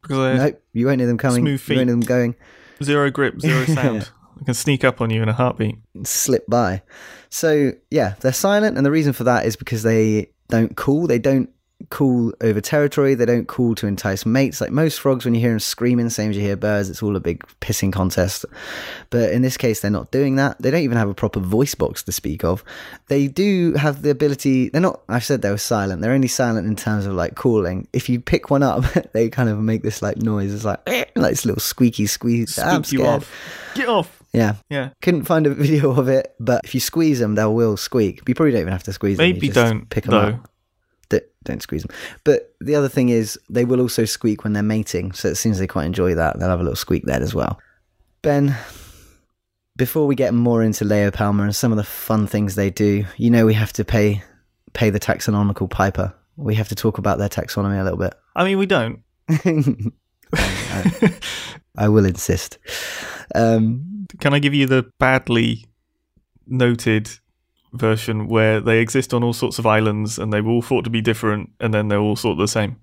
Because 0.00 0.38
Nope, 0.38 0.62
you 0.74 0.86
won't 0.86 1.00
hear 1.00 1.08
them 1.08 1.18
coming. 1.18 1.42
Smooth 1.42 1.60
feet. 1.60 1.74
You 1.74 1.78
won't 1.80 1.88
hear 1.88 1.96
them 1.96 2.00
going. 2.02 2.34
zero 2.84 3.10
grip, 3.10 3.40
zero 3.40 3.64
sound. 3.74 4.10
I 4.40 4.44
can 4.44 4.54
sneak 4.54 4.84
up 4.84 5.00
on 5.00 5.10
you 5.10 5.22
in 5.24 5.28
a 5.28 5.32
heartbeat. 5.32 5.74
slip 6.04 6.46
by. 6.46 6.82
So 7.30 7.72
yeah, 7.90 8.14
they're 8.20 8.32
silent, 8.32 8.76
and 8.76 8.86
the 8.86 8.92
reason 8.92 9.12
for 9.12 9.24
that 9.24 9.44
is 9.44 9.56
because 9.56 9.82
they 9.82 10.30
don't 10.48 10.76
call. 10.76 11.08
They 11.08 11.18
don't 11.18 11.50
call 11.90 12.32
over 12.40 12.60
territory. 12.60 13.14
They 13.14 13.24
don't 13.24 13.46
call 13.46 13.74
to 13.76 13.86
entice 13.86 14.26
mates. 14.26 14.60
Like 14.60 14.70
most 14.70 15.00
frogs, 15.00 15.24
when 15.24 15.34
you 15.34 15.40
hear 15.40 15.50
them 15.50 15.60
screaming, 15.60 16.08
same 16.10 16.30
as 16.30 16.36
you 16.36 16.42
hear 16.42 16.56
birds, 16.56 16.90
it's 16.90 17.02
all 17.02 17.14
a 17.16 17.20
big 17.20 17.44
pissing 17.60 17.92
contest. 17.92 18.44
But 19.10 19.32
in 19.32 19.42
this 19.42 19.56
case, 19.56 19.80
they're 19.80 19.90
not 19.90 20.10
doing 20.10 20.36
that. 20.36 20.60
They 20.60 20.70
don't 20.70 20.82
even 20.82 20.98
have 20.98 21.08
a 21.08 21.14
proper 21.14 21.40
voice 21.40 21.74
box 21.74 22.02
to 22.04 22.12
speak 22.12 22.44
of. 22.44 22.64
They 23.08 23.26
do 23.28 23.74
have 23.74 24.02
the 24.02 24.10
ability. 24.10 24.70
They're 24.70 24.80
not. 24.80 25.00
I've 25.08 25.24
said 25.24 25.42
they 25.42 25.50
were 25.50 25.56
silent. 25.58 26.02
They're 26.02 26.12
only 26.12 26.28
silent 26.28 26.66
in 26.66 26.76
terms 26.76 27.06
of 27.06 27.12
like 27.14 27.34
calling. 27.36 27.86
If 27.92 28.08
you 28.08 28.20
pick 28.20 28.50
one 28.50 28.62
up, 28.62 28.84
they 29.12 29.28
kind 29.30 29.48
of 29.48 29.58
make 29.60 29.82
this 29.82 30.02
like 30.02 30.16
noise. 30.18 30.52
It's 30.52 30.64
like 30.64 30.80
eh, 30.86 31.04
like 31.14 31.30
this 31.30 31.44
little 31.44 31.60
squeaky 31.60 32.06
squeeze. 32.06 32.58
Ah, 32.60 32.74
I'm 32.76 32.84
Speak 32.84 32.98
you 32.98 33.04
scared. 33.04 33.22
off. 33.22 33.32
Get 33.74 33.88
off. 33.88 34.14
Yeah, 34.34 34.56
Yeah. 34.68 34.90
couldn't 35.00 35.24
find 35.24 35.46
a 35.46 35.50
video 35.54 35.90
of 35.98 36.08
it, 36.08 36.34
but 36.38 36.60
if 36.64 36.74
you 36.74 36.80
squeeze 36.80 37.18
them, 37.18 37.34
they 37.34 37.46
will 37.46 37.78
squeak. 37.78 38.20
You 38.28 38.34
probably 38.34 38.52
don't 38.52 38.60
even 38.60 38.72
have 38.74 38.82
to 38.82 38.92
squeeze 38.92 39.16
them. 39.16 39.24
Maybe 39.26 39.48
don't, 39.48 39.88
pick 39.88 40.04
them 40.04 40.10
though. 40.10 40.20
up. 40.36 40.50
Don't 41.48 41.62
squeeze 41.62 41.82
them. 41.82 41.96
But 42.24 42.54
the 42.60 42.74
other 42.74 42.88
thing 42.88 43.08
is, 43.08 43.38
they 43.48 43.64
will 43.64 43.80
also 43.80 44.04
squeak 44.04 44.44
when 44.44 44.52
they're 44.52 44.62
mating. 44.62 45.12
So 45.12 45.28
it 45.28 45.34
seems 45.34 45.58
they 45.58 45.66
quite 45.66 45.86
enjoy 45.86 46.14
that. 46.14 46.38
They'll 46.38 46.50
have 46.50 46.60
a 46.60 46.62
little 46.62 46.76
squeak 46.76 47.04
there 47.04 47.22
as 47.22 47.34
well. 47.34 47.58
Ben, 48.22 48.54
before 49.76 50.06
we 50.06 50.14
get 50.14 50.34
more 50.34 50.62
into 50.62 50.84
Leiopelma 50.84 51.42
and 51.42 51.56
some 51.56 51.72
of 51.72 51.78
the 51.78 51.84
fun 51.84 52.26
things 52.26 52.54
they 52.54 52.68
do, 52.68 53.06
you 53.16 53.30
know 53.30 53.46
we 53.46 53.54
have 53.54 53.72
to 53.74 53.84
pay 53.84 54.22
pay 54.74 54.90
the 54.90 55.00
taxonomical 55.00 55.70
piper. 55.70 56.14
We 56.36 56.54
have 56.56 56.68
to 56.68 56.74
talk 56.74 56.98
about 56.98 57.18
their 57.18 57.28
taxonomy 57.28 57.80
a 57.80 57.84
little 57.84 57.98
bit. 57.98 58.14
I 58.36 58.44
mean, 58.44 58.58
we 58.58 58.66
don't. 58.66 59.02
I, 60.32 61.14
I 61.76 61.88
will 61.88 62.04
insist. 62.04 62.58
Um, 63.34 64.06
Can 64.20 64.34
I 64.34 64.38
give 64.38 64.54
you 64.54 64.66
the 64.66 64.90
badly 64.98 65.66
noted 66.46 67.10
version 67.72 68.28
where 68.28 68.60
they 68.60 68.80
exist 68.80 69.12
on 69.12 69.22
all 69.22 69.32
sorts 69.32 69.58
of 69.58 69.66
islands 69.66 70.18
and 70.18 70.32
they 70.32 70.40
were 70.40 70.50
all 70.50 70.62
thought 70.62 70.84
to 70.84 70.90
be 70.90 71.00
different 71.00 71.50
and 71.60 71.72
then 71.72 71.88
they're 71.88 72.00
all 72.00 72.16
sort 72.16 72.32
of 72.32 72.38
the 72.38 72.48
same? 72.48 72.76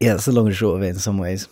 Yeah, 0.00 0.12
that's 0.12 0.26
the 0.26 0.32
long 0.32 0.46
and 0.46 0.56
short 0.56 0.76
of 0.76 0.82
it 0.82 0.90
in 0.90 0.98
some 0.98 1.18
ways. 1.18 1.48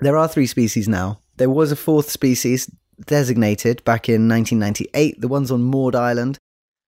There 0.00 0.16
are 0.16 0.28
three 0.28 0.46
species 0.46 0.88
now. 0.88 1.20
There 1.36 1.50
was 1.50 1.72
a 1.72 1.76
fourth 1.76 2.10
species 2.10 2.70
designated 3.06 3.82
back 3.84 4.08
in 4.08 4.28
1998, 4.28 5.20
the 5.20 5.28
ones 5.28 5.50
on 5.50 5.62
Maud 5.62 5.94
Island. 5.94 6.38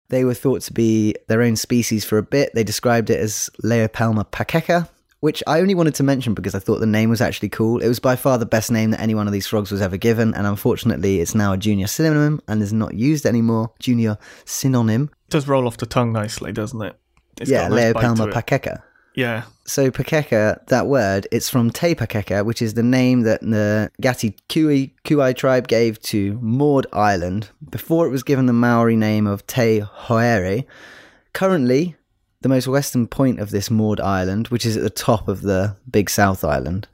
They 0.09 0.23
were 0.23 0.33
thought 0.33 0.61
to 0.63 0.73
be 0.73 1.15
their 1.27 1.41
own 1.41 1.55
species 1.55 2.05
for 2.05 2.17
a 2.17 2.23
bit. 2.23 2.53
They 2.53 2.63
described 2.63 3.09
it 3.09 3.19
as 3.19 3.49
Leiopelma 3.63 4.25
pakeka, 4.31 4.89
which 5.19 5.41
I 5.47 5.59
only 5.59 5.75
wanted 5.75 5.95
to 5.95 6.03
mention 6.03 6.33
because 6.33 6.53
I 6.53 6.59
thought 6.59 6.79
the 6.79 6.85
name 6.85 7.09
was 7.09 7.21
actually 7.21 7.49
cool. 7.49 7.79
It 7.79 7.87
was 7.87 7.99
by 7.99 8.15
far 8.15 8.37
the 8.37 8.45
best 8.45 8.71
name 8.71 8.91
that 8.91 9.01
any 9.01 9.15
one 9.15 9.27
of 9.27 9.33
these 9.33 9.47
frogs 9.47 9.71
was 9.71 9.81
ever 9.81 9.97
given, 9.97 10.33
and 10.33 10.45
unfortunately, 10.45 11.19
it's 11.19 11.35
now 11.35 11.53
a 11.53 11.57
junior 11.57 11.87
synonym 11.87 12.41
and 12.47 12.61
is 12.61 12.73
not 12.73 12.93
used 12.93 13.25
anymore. 13.25 13.71
Junior 13.79 14.17
synonym. 14.45 15.09
It 15.27 15.31
does 15.31 15.47
roll 15.47 15.67
off 15.67 15.77
the 15.77 15.85
tongue 15.85 16.13
nicely, 16.13 16.51
doesn't 16.51 16.81
it? 16.81 16.95
It's 17.39 17.49
yeah, 17.49 17.67
nice 17.67 17.93
Leiopelma 17.93 18.65
it. 18.65 18.81
Yeah. 19.17 19.43
So 19.65 19.89
Pakeka, 19.89 20.67
that 20.67 20.85
word, 20.85 21.27
it's 21.31 21.49
from 21.49 21.71
Te 21.71 21.95
Pakeka, 21.95 22.45
which 22.45 22.61
is 22.61 22.75
the 22.75 22.83
name 22.83 23.21
that 23.21 23.41
the 23.41 23.91
Gati 23.99 24.35
Kui, 24.47 24.93
Kui 25.03 25.33
tribe 25.33 25.67
gave 25.67 25.99
to 26.03 26.37
Maud 26.39 26.85
Island 26.93 27.49
before 27.67 28.05
it 28.05 28.11
was 28.11 28.21
given 28.21 28.45
the 28.45 28.53
Maori 28.53 28.95
name 28.95 29.25
of 29.25 29.45
Te 29.47 29.81
Hoiere. 29.81 30.65
Currently, 31.33 31.95
the 32.41 32.49
most 32.49 32.67
western 32.67 33.07
point 33.07 33.39
of 33.39 33.51
this 33.51 33.71
Maud 33.71 33.99
Island, 33.99 34.49
which 34.49 34.65
is 34.65 34.77
at 34.77 34.83
the 34.83 34.89
top 34.89 35.27
of 35.27 35.41
the 35.41 35.75
Big 35.89 36.09
South 36.09 36.43
Island, 36.43 36.87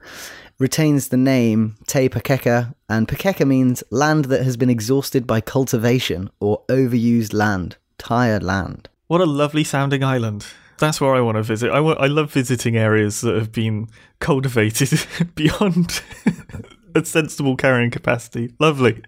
retains 0.58 1.08
the 1.08 1.16
name 1.16 1.76
Te 1.86 2.08
Pakeka, 2.08 2.74
and 2.88 3.08
Pakeka 3.08 3.46
means 3.46 3.82
land 3.90 4.26
that 4.26 4.44
has 4.44 4.56
been 4.56 4.70
exhausted 4.70 5.26
by 5.26 5.40
cultivation 5.40 6.30
or 6.40 6.62
overused 6.68 7.34
land, 7.34 7.76
tired 7.98 8.42
land. 8.42 8.88
What 9.06 9.20
a 9.20 9.26
lovely 9.26 9.64
sounding 9.64 10.02
island. 10.02 10.46
That's 10.78 11.00
where 11.00 11.14
I 11.14 11.20
want 11.20 11.36
to 11.36 11.42
visit. 11.42 11.70
I 11.70 11.78
I 11.78 12.06
love 12.06 12.32
visiting 12.32 12.76
areas 12.76 13.20
that 13.20 13.34
have 13.36 13.52
been 13.52 13.88
cultivated 14.18 15.06
beyond 15.34 16.02
a 16.94 17.04
sensible 17.04 17.56
carrying 17.56 17.90
capacity. 17.90 18.52
Lovely. 18.58 19.02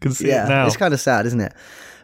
Can 0.00 0.12
see 0.12 0.30
it 0.30 0.48
now. 0.48 0.66
It's 0.66 0.76
kind 0.76 0.94
of 0.94 1.00
sad, 1.00 1.26
isn't 1.26 1.40
it? 1.40 1.52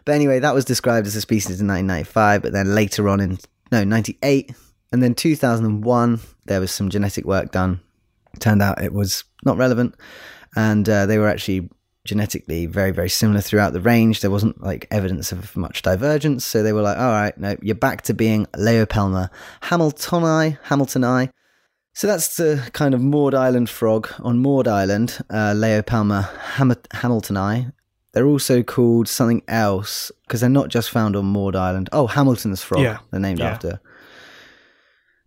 But 0.05 0.15
anyway, 0.15 0.39
that 0.39 0.53
was 0.53 0.65
described 0.65 1.07
as 1.07 1.15
a 1.15 1.21
species 1.21 1.61
in 1.61 1.67
1995, 1.67 2.41
but 2.41 2.53
then 2.53 2.73
later 2.73 3.07
on 3.07 3.19
in 3.19 3.37
no 3.71 3.83
98, 3.83 4.53
and 4.91 5.01
then 5.01 5.15
2001, 5.15 6.19
there 6.45 6.59
was 6.59 6.71
some 6.71 6.89
genetic 6.89 7.25
work 7.25 7.51
done. 7.51 7.79
Turned 8.39 8.61
out 8.61 8.81
it 8.81 8.93
was 8.93 9.23
not 9.45 9.57
relevant, 9.57 9.95
and 10.55 10.87
uh, 10.87 11.05
they 11.05 11.17
were 11.17 11.27
actually 11.27 11.69
genetically 12.03 12.65
very 12.65 12.89
very 12.89 13.09
similar 13.09 13.41
throughout 13.41 13.73
the 13.73 13.81
range. 13.81 14.21
There 14.21 14.31
wasn't 14.31 14.61
like 14.61 14.87
evidence 14.89 15.31
of 15.31 15.55
much 15.55 15.81
divergence, 15.81 16.45
so 16.45 16.63
they 16.63 16.73
were 16.73 16.81
like, 16.81 16.97
all 16.97 17.11
right, 17.11 17.37
no, 17.37 17.55
you're 17.61 17.75
back 17.75 18.01
to 18.03 18.13
being 18.13 18.45
Leiopelma 18.55 19.29
hamiltoni, 19.63 20.59
Hamiltoni. 20.63 21.29
So 21.93 22.07
that's 22.07 22.37
the 22.37 22.69
kind 22.71 22.93
of 22.93 23.01
Maud 23.01 23.33
Island 23.33 23.69
frog 23.69 24.09
on 24.19 24.39
Maud 24.39 24.67
Island, 24.67 25.19
uh, 25.29 25.53
Leiopelma 25.53 26.33
ham- 26.37 26.71
hamiltoni. 26.71 27.73
They're 28.13 28.27
also 28.27 28.61
called 28.61 29.07
something 29.07 29.41
else 29.47 30.11
because 30.23 30.41
they're 30.41 30.49
not 30.49 30.69
just 30.69 30.89
found 30.89 31.15
on 31.15 31.25
Maud 31.25 31.55
Island. 31.55 31.89
Oh, 31.91 32.07
Hamilton's 32.07 32.61
frog. 32.61 32.81
Yeah. 32.83 32.97
They're 33.09 33.19
named 33.19 33.39
Yeah. 33.39 33.51
after. 33.51 33.79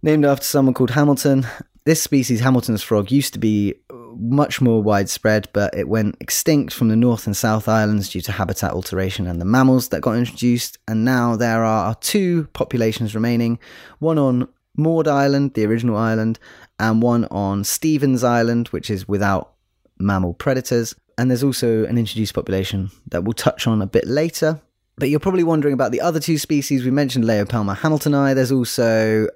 Named 0.02 0.24
after 0.26 0.44
someone 0.44 0.74
called 0.74 0.90
Hamilton. 0.90 1.46
This 1.86 2.02
species, 2.02 2.40
Hamilton's 2.40 2.82
frog, 2.82 3.10
used 3.10 3.32
to 3.34 3.38
be 3.38 3.74
much 4.16 4.60
more 4.60 4.82
widespread, 4.82 5.48
but 5.52 5.74
it 5.76 5.88
went 5.88 6.16
extinct 6.20 6.72
from 6.72 6.88
the 6.88 6.96
North 6.96 7.26
and 7.26 7.36
South 7.36 7.68
Islands 7.68 8.10
due 8.10 8.20
to 8.22 8.32
habitat 8.32 8.72
alteration 8.72 9.26
and 9.26 9.40
the 9.40 9.44
mammals 9.44 9.88
that 9.88 10.00
got 10.02 10.16
introduced. 10.16 10.78
And 10.86 11.04
now 11.04 11.36
there 11.36 11.64
are 11.64 11.94
two 11.96 12.48
populations 12.52 13.14
remaining 13.14 13.58
one 13.98 14.18
on 14.18 14.48
Maud 14.76 15.08
Island, 15.08 15.54
the 15.54 15.64
original 15.66 15.96
island, 15.96 16.38
and 16.78 17.00
one 17.02 17.24
on 17.26 17.64
Stephens 17.64 18.24
Island, 18.24 18.68
which 18.68 18.90
is 18.90 19.08
without 19.08 19.52
mammal 19.98 20.34
predators. 20.34 20.94
And 21.16 21.30
there's 21.30 21.44
also 21.44 21.84
an 21.84 21.98
introduced 21.98 22.34
population 22.34 22.90
that 23.10 23.24
we'll 23.24 23.32
touch 23.32 23.66
on 23.66 23.80
a 23.82 23.86
bit 23.86 24.06
later. 24.06 24.60
But 24.96 25.08
you're 25.08 25.20
probably 25.20 25.44
wondering 25.44 25.74
about 25.74 25.92
the 25.92 26.00
other 26.00 26.20
two 26.20 26.38
species. 26.38 26.84
We 26.84 26.90
mentioned 26.90 27.24
Leiopelma 27.24 27.76
hamiltoni. 27.76 28.34
There's 28.34 28.52
also 28.52 29.28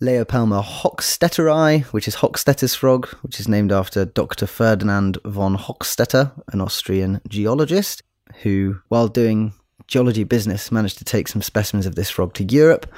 Leiopelma 0.00 0.64
hochstetteri, 0.64 1.84
which 1.84 2.08
is 2.08 2.16
Hochstetter's 2.16 2.74
frog, 2.74 3.08
which 3.22 3.38
is 3.38 3.46
named 3.46 3.72
after 3.72 4.04
Dr. 4.04 4.46
Ferdinand 4.46 5.18
von 5.24 5.56
Hochstetter, 5.56 6.32
an 6.52 6.60
Austrian 6.60 7.20
geologist, 7.28 8.02
who, 8.42 8.80
while 8.88 9.08
doing 9.08 9.52
geology 9.86 10.24
business, 10.24 10.72
managed 10.72 10.98
to 10.98 11.04
take 11.04 11.28
some 11.28 11.42
specimens 11.42 11.86
of 11.86 11.94
this 11.94 12.10
frog 12.10 12.34
to 12.34 12.44
Europe, 12.44 12.92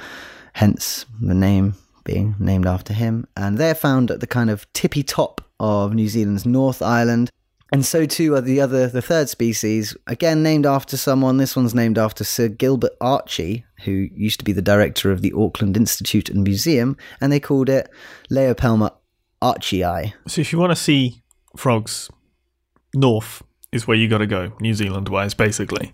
hence 0.53 1.05
the 1.21 1.33
name 1.33 1.75
being 2.05 2.35
named 2.39 2.65
after 2.65 2.93
him. 2.93 3.27
And 3.35 3.57
they're 3.57 3.75
found 3.75 4.09
at 4.09 4.19
the 4.19 4.27
kind 4.27 4.49
of 4.49 4.71
tippy 4.73 5.03
top 5.03 5.41
of 5.59 5.93
New 5.93 6.07
Zealand's 6.07 6.45
North 6.45 6.81
Island. 6.81 7.29
And 7.75 7.85
so 7.85 8.05
too 8.05 8.33
are 8.35 8.39
the 8.39 8.61
other, 8.61 8.87
the 8.87 9.01
third 9.01 9.27
species, 9.27 9.97
again 10.07 10.41
named 10.41 10.65
after 10.65 10.95
someone. 10.95 11.35
This 11.35 11.57
one's 11.57 11.75
named 11.75 11.97
after 11.97 12.23
Sir 12.23 12.47
Gilbert 12.47 12.97
Archey, 13.01 13.65
who 13.81 14.07
used 14.15 14.39
to 14.39 14.45
be 14.45 14.53
the 14.53 14.61
director 14.61 15.11
of 15.11 15.21
the 15.21 15.33
Auckland 15.35 15.75
Institute 15.75 16.29
and 16.29 16.41
Museum, 16.41 16.95
and 17.19 17.33
they 17.33 17.39
called 17.41 17.67
it 17.67 17.89
Leiopelma 18.31 18.93
archeyi. 19.41 20.13
So 20.25 20.39
if 20.39 20.53
you 20.53 20.57
want 20.57 20.71
to 20.71 20.77
see 20.77 21.21
frogs, 21.57 22.09
north 22.93 23.43
is 23.73 23.85
where 23.85 23.97
you 23.97 24.07
got 24.07 24.19
to 24.19 24.25
go, 24.25 24.53
New 24.61 24.73
Zealand 24.73 25.09
wise, 25.09 25.33
basically. 25.33 25.93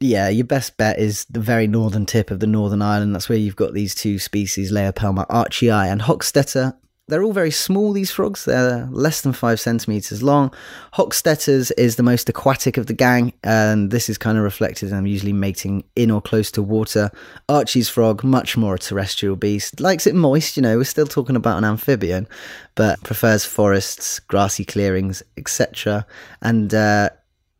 Yeah, 0.00 0.30
your 0.30 0.46
best 0.46 0.78
bet 0.78 0.98
is 0.98 1.26
the 1.26 1.40
very 1.40 1.66
northern 1.66 2.06
tip 2.06 2.30
of 2.30 2.40
the 2.40 2.46
Northern 2.46 2.80
Island. 2.80 3.14
That's 3.14 3.28
where 3.28 3.36
you've 3.36 3.54
got 3.54 3.74
these 3.74 3.94
two 3.94 4.18
species, 4.18 4.72
Leiopelma 4.72 5.26
archeyi 5.28 5.92
and 5.92 6.00
Hochstetter, 6.00 6.74
they're 7.08 7.22
all 7.22 7.32
very 7.32 7.52
small, 7.52 7.92
these 7.92 8.10
frogs. 8.10 8.44
They're 8.44 8.88
less 8.90 9.20
than 9.20 9.32
five 9.32 9.60
centimeters 9.60 10.24
long. 10.24 10.52
Hochstetter's 10.94 11.70
is 11.72 11.96
the 11.96 12.02
most 12.02 12.28
aquatic 12.28 12.76
of 12.76 12.86
the 12.86 12.94
gang, 12.94 13.32
and 13.44 13.92
this 13.92 14.08
is 14.08 14.18
kind 14.18 14.36
of 14.36 14.42
reflected 14.42 14.88
in 14.88 14.90
them 14.90 15.06
usually 15.06 15.32
mating 15.32 15.84
in 15.94 16.10
or 16.10 16.20
close 16.20 16.50
to 16.52 16.62
water. 16.62 17.10
Archey's 17.48 17.88
frog, 17.88 18.24
much 18.24 18.56
more 18.56 18.74
a 18.74 18.78
terrestrial 18.78 19.36
beast, 19.36 19.78
likes 19.78 20.06
it 20.06 20.16
moist, 20.16 20.56
you 20.56 20.62
know, 20.62 20.78
we're 20.78 20.84
still 20.84 21.06
talking 21.06 21.36
about 21.36 21.58
an 21.58 21.64
amphibian, 21.64 22.26
but 22.74 23.00
prefers 23.04 23.44
forests, 23.44 24.18
grassy 24.18 24.64
clearings, 24.64 25.22
etc. 25.36 26.04
And 26.42 26.74
uh, 26.74 27.10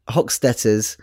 Hochstetter's 0.09 0.97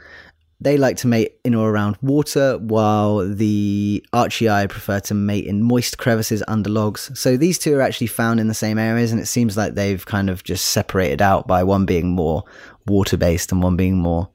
they 0.63 0.77
like 0.77 0.97
to 0.97 1.07
mate 1.07 1.39
in 1.43 1.53
or 1.55 1.69
around 1.69 1.97
water, 2.01 2.57
while 2.57 3.27
the 3.27 4.03
archeyi 4.13 4.69
prefer 4.69 4.99
to 5.01 5.13
mate 5.13 5.45
in 5.45 5.61
moist 5.61 5.97
crevices 5.97 6.43
under 6.47 6.69
logs. 6.69 7.11
So 7.19 7.37
these 7.37 7.59
two 7.59 7.75
are 7.75 7.81
actually 7.81 8.07
found 8.07 8.39
in 8.39 8.47
the 8.47 8.53
same 8.53 8.77
areas, 8.77 9.11
and 9.11 9.19
it 9.21 9.27
seems 9.27 9.57
like 9.57 9.75
they've 9.75 10.05
kind 10.05 10.29
of 10.29 10.43
just 10.43 10.69
separated 10.69 11.21
out 11.21 11.47
by 11.47 11.63
one 11.63 11.85
being 11.85 12.09
more 12.09 12.43
water 12.87 13.17
based 13.17 13.51
and 13.51 13.61
one 13.61 13.75
being 13.75 13.97
more 13.97 14.29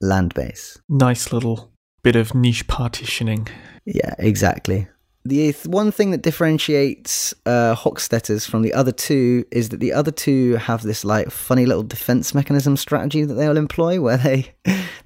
land 0.00 0.34
based. 0.34 0.80
Nice 0.88 1.32
little 1.32 1.72
bit 2.02 2.16
of 2.16 2.34
niche 2.34 2.66
partitioning. 2.66 3.48
Yeah, 3.84 4.14
exactly. 4.18 4.88
The 5.26 5.52
one 5.64 5.90
thing 5.90 6.10
that 6.10 6.20
differentiates 6.20 7.32
uh, 7.46 7.74
Hochstetters 7.74 8.46
from 8.46 8.60
the 8.60 8.74
other 8.74 8.92
two 8.92 9.46
is 9.50 9.70
that 9.70 9.80
the 9.80 9.92
other 9.92 10.10
two 10.10 10.56
have 10.56 10.82
this 10.82 11.02
like 11.02 11.30
funny 11.30 11.64
little 11.64 11.82
defense 11.82 12.34
mechanism 12.34 12.76
strategy 12.76 13.24
that 13.24 13.32
they'll 13.32 13.56
employ, 13.56 14.00
where 14.02 14.18
they 14.18 14.52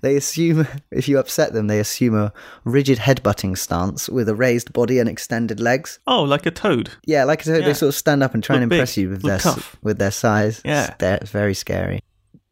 they 0.01 0.17
assume 0.17 0.67
if 0.91 1.09
you 1.09 1.19
upset 1.19 1.53
them, 1.53 1.69
they 1.69 1.79
assume 1.79 2.17
a 2.17 2.33
rigid 2.65 2.99
headbutting 2.99 3.57
stance 3.57 4.09
with 4.09 4.29
a 4.29 4.35
raised 4.35 4.73
body 4.73 4.99
and 4.99 5.09
extended 5.09 5.61
legs. 5.61 6.01
Oh, 6.09 6.25
like 6.25 6.47
a 6.47 6.51
toad. 6.51 6.91
Yeah, 7.07 7.23
like 7.23 7.43
a 7.43 7.45
toad. 7.45 7.61
Yeah. 7.61 7.67
They 7.69 7.75
sort 7.75 7.89
of 7.89 7.95
stand 7.95 8.25
up 8.25 8.35
and 8.35 8.43
try 8.43 8.57
Look 8.57 8.63
and 8.65 8.73
impress 8.73 8.97
big. 8.97 9.03
you 9.03 9.11
with 9.11 9.23
Look 9.23 9.31
their 9.31 9.39
tough. 9.39 9.77
with 9.83 9.99
their 9.99 10.11
size. 10.11 10.61
Yeah. 10.65 10.95
it's, 10.99 11.31
very 11.31 11.55
scary. 11.55 12.01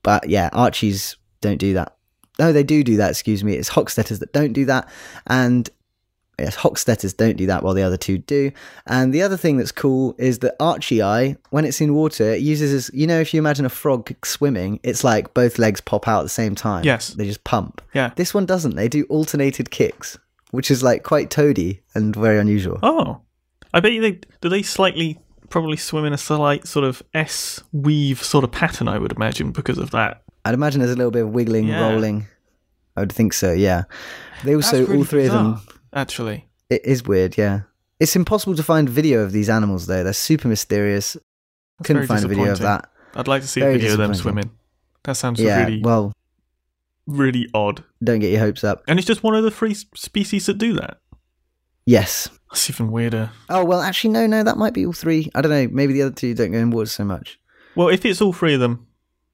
But 0.04 0.28
yeah, 0.28 0.50
Archeys 0.50 1.16
don't 1.40 1.58
do 1.58 1.74
that. 1.74 1.96
No, 2.38 2.52
they 2.52 2.62
do 2.62 2.84
do 2.84 2.98
that. 2.98 3.10
Excuse 3.10 3.42
me. 3.42 3.54
It's 3.54 3.70
Hochstetters 3.70 4.20
that 4.20 4.32
don't 4.32 4.52
do 4.52 4.66
that, 4.66 4.88
and 5.26 5.68
yes, 6.38 6.56
Hochstetters 6.56 7.16
don't 7.16 7.36
do 7.36 7.46
that 7.46 7.62
while 7.62 7.74
the 7.74 7.82
other 7.82 7.96
two 7.96 8.18
do. 8.18 8.50
And 8.86 9.12
the 9.12 9.22
other 9.22 9.36
thing 9.36 9.56
that's 9.56 9.72
cool 9.72 10.14
is 10.18 10.40
that 10.40 10.58
Archeyi, 10.58 11.36
when 11.50 11.64
it's 11.64 11.80
in 11.80 11.94
water, 11.94 12.32
it 12.32 12.40
uses 12.40 12.72
as 12.72 12.90
you 12.94 13.06
know, 13.06 13.20
if 13.20 13.32
you 13.32 13.38
imagine 13.38 13.64
a 13.64 13.70
frog 13.70 14.12
swimming, 14.24 14.80
it's 14.82 15.02
like 15.04 15.32
both 15.34 15.58
legs 15.58 15.80
pop 15.80 16.06
out 16.08 16.20
at 16.20 16.24
the 16.24 16.28
same 16.28 16.54
time. 16.54 16.84
Yes. 16.84 17.08
they 17.10 17.26
just 17.26 17.44
pump. 17.44 17.80
Yeah. 17.94 18.10
This 18.16 18.34
one 18.34 18.46
doesn't. 18.46 18.76
They 18.76 18.88
do 18.88 19.04
alternated 19.08 19.70
kicks, 19.70 20.18
which 20.50 20.70
is 20.70 20.82
like 20.82 21.02
quite 21.02 21.30
toady 21.30 21.82
and 21.94 22.14
very 22.14 22.38
unusual. 22.38 22.78
Oh, 22.82 23.20
I 23.72 23.80
bet 23.80 23.92
you 23.92 24.00
they 24.00 24.20
do. 24.40 24.48
They 24.48 24.62
slightly 24.62 25.18
probably 25.48 25.76
swim 25.76 26.04
in 26.04 26.12
a 26.12 26.18
slight 26.18 26.66
sort 26.66 26.84
of 26.84 27.02
S 27.14 27.62
weave 27.72 28.22
sort 28.22 28.44
of 28.44 28.50
pattern. 28.52 28.88
I 28.88 28.98
would 28.98 29.12
imagine 29.12 29.52
because 29.52 29.78
of 29.78 29.90
that. 29.92 30.22
I'd 30.44 30.54
imagine 30.54 30.80
there's 30.80 30.92
a 30.92 30.96
little 30.96 31.10
bit 31.10 31.22
of 31.22 31.30
wiggling, 31.30 31.66
Yeah. 31.68 31.80
rolling. 31.90 32.26
I 32.96 33.00
would 33.00 33.12
think 33.12 33.32
so. 33.32 33.52
Yeah. 33.52 33.84
They 34.44 34.54
also 34.54 34.80
really 34.84 34.98
all 34.98 35.04
three 35.04 35.26
of 35.26 35.32
them. 35.32 35.60
Actually, 35.96 36.46
It 36.68 36.84
is 36.84 37.02
weird. 37.04 37.36
Yeah. 37.38 37.62
It's 37.98 38.14
impossible 38.14 38.54
to 38.56 38.62
find 38.62 38.88
video 38.88 39.22
of 39.22 39.32
these 39.32 39.48
animals 39.48 39.86
though. 39.86 40.04
They're 40.04 40.12
super 40.12 40.46
mysterious. 40.46 41.14
That's 41.78 41.86
Couldn't 41.88 42.06
find 42.06 42.24
a 42.24 42.28
video 42.28 42.52
of 42.52 42.58
that. 42.60 42.90
I'd 43.14 43.26
like 43.28 43.40
to 43.42 43.48
see 43.48 43.62
a 43.62 43.72
video 43.72 43.92
of 43.92 43.98
them 43.98 44.14
swimming. 44.14 44.50
That 45.04 45.14
sounds 45.16 45.40
Yeah. 45.40 45.64
really, 45.64 45.80
Well, 45.82 46.12
really 47.06 47.48
odd. 47.54 47.82
don't 48.04 48.18
get 48.18 48.30
your 48.30 48.40
hopes 48.40 48.62
up. 48.62 48.82
And 48.86 48.98
it's 48.98 49.06
just 49.06 49.22
one 49.22 49.34
of 49.34 49.42
the 49.42 49.50
three 49.50 49.74
species 49.74 50.46
that 50.46 50.58
do 50.58 50.74
that. 50.74 50.98
Yes. 51.86 52.28
That's 52.50 52.68
even 52.68 52.90
weirder. 52.90 53.30
Oh 53.48 53.64
well, 53.64 53.80
actually, 53.80 54.10
no, 54.10 54.26
no. 54.26 54.42
That 54.42 54.58
might 54.58 54.74
be 54.74 54.84
all 54.84 54.92
three. 54.92 55.30
I 55.34 55.40
don't 55.40 55.50
know. 55.50 55.68
Maybe 55.72 55.94
the 55.94 56.02
other 56.02 56.14
two 56.14 56.34
don't 56.34 56.52
go 56.52 56.58
in 56.58 56.70
water 56.70 56.90
so 56.90 57.04
much. 57.04 57.38
Well, 57.74 57.88
if 57.88 58.04
it's 58.04 58.20
all 58.20 58.32
three 58.34 58.54
of 58.54 58.60
them, 58.60 58.86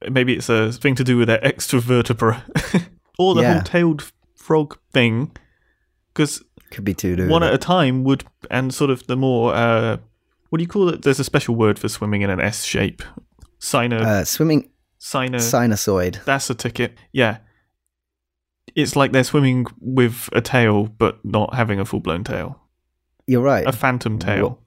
maybe 0.09 0.33
it's 0.35 0.49
a 0.49 0.71
thing 0.71 0.95
to 0.95 1.03
do 1.03 1.17
with 1.17 1.27
their 1.27 1.43
extra 1.45 1.79
vertebra, 1.81 2.43
or 3.19 3.35
the 3.35 3.41
Yeah. 3.41 3.53
whole 3.55 3.61
tailed 3.63 4.11
frog 4.35 4.77
thing. 4.93 5.35
Because 6.13 6.43
Could 6.73 6.83
be 6.83 6.93
two. 6.93 7.29
one 7.29 7.43
at 7.43 7.53
a 7.53 7.57
time 7.57 8.03
would, 8.03 8.23
and 8.49 8.73
sort 8.73 8.89
of 8.89 9.05
the 9.07 9.15
more, 9.15 9.53
uh, 9.53 9.97
what 10.49 10.57
do 10.57 10.63
you 10.63 10.67
call 10.67 10.89
it? 10.89 11.03
There's 11.03 11.19
a 11.19 11.23
special 11.23 11.55
word 11.55 11.77
for 11.77 11.87
swimming 11.87 12.23
in 12.23 12.29
an 12.29 12.41
S 12.41 12.63
shape. 12.63 13.03
Sino, 13.59 13.99
uh, 13.99 14.25
swimming 14.25 14.69
sino. 14.97 15.37
sinusoid. 15.37 16.23
That's 16.25 16.49
a 16.49 16.55
ticket. 16.55 16.97
Yeah. 17.11 17.37
It's 18.75 18.95
like 18.95 19.11
they're 19.11 19.23
swimming 19.23 19.67
with 19.79 20.29
a 20.33 20.41
tail, 20.41 20.85
but 20.85 21.23
not 21.23 21.53
having 21.53 21.79
a 21.79 21.85
full 21.85 21.99
blown 21.99 22.23
tail. 22.23 22.59
You're 23.27 23.41
right. 23.41 23.67
A 23.67 23.71
phantom 23.71 24.17
tail. 24.19 24.59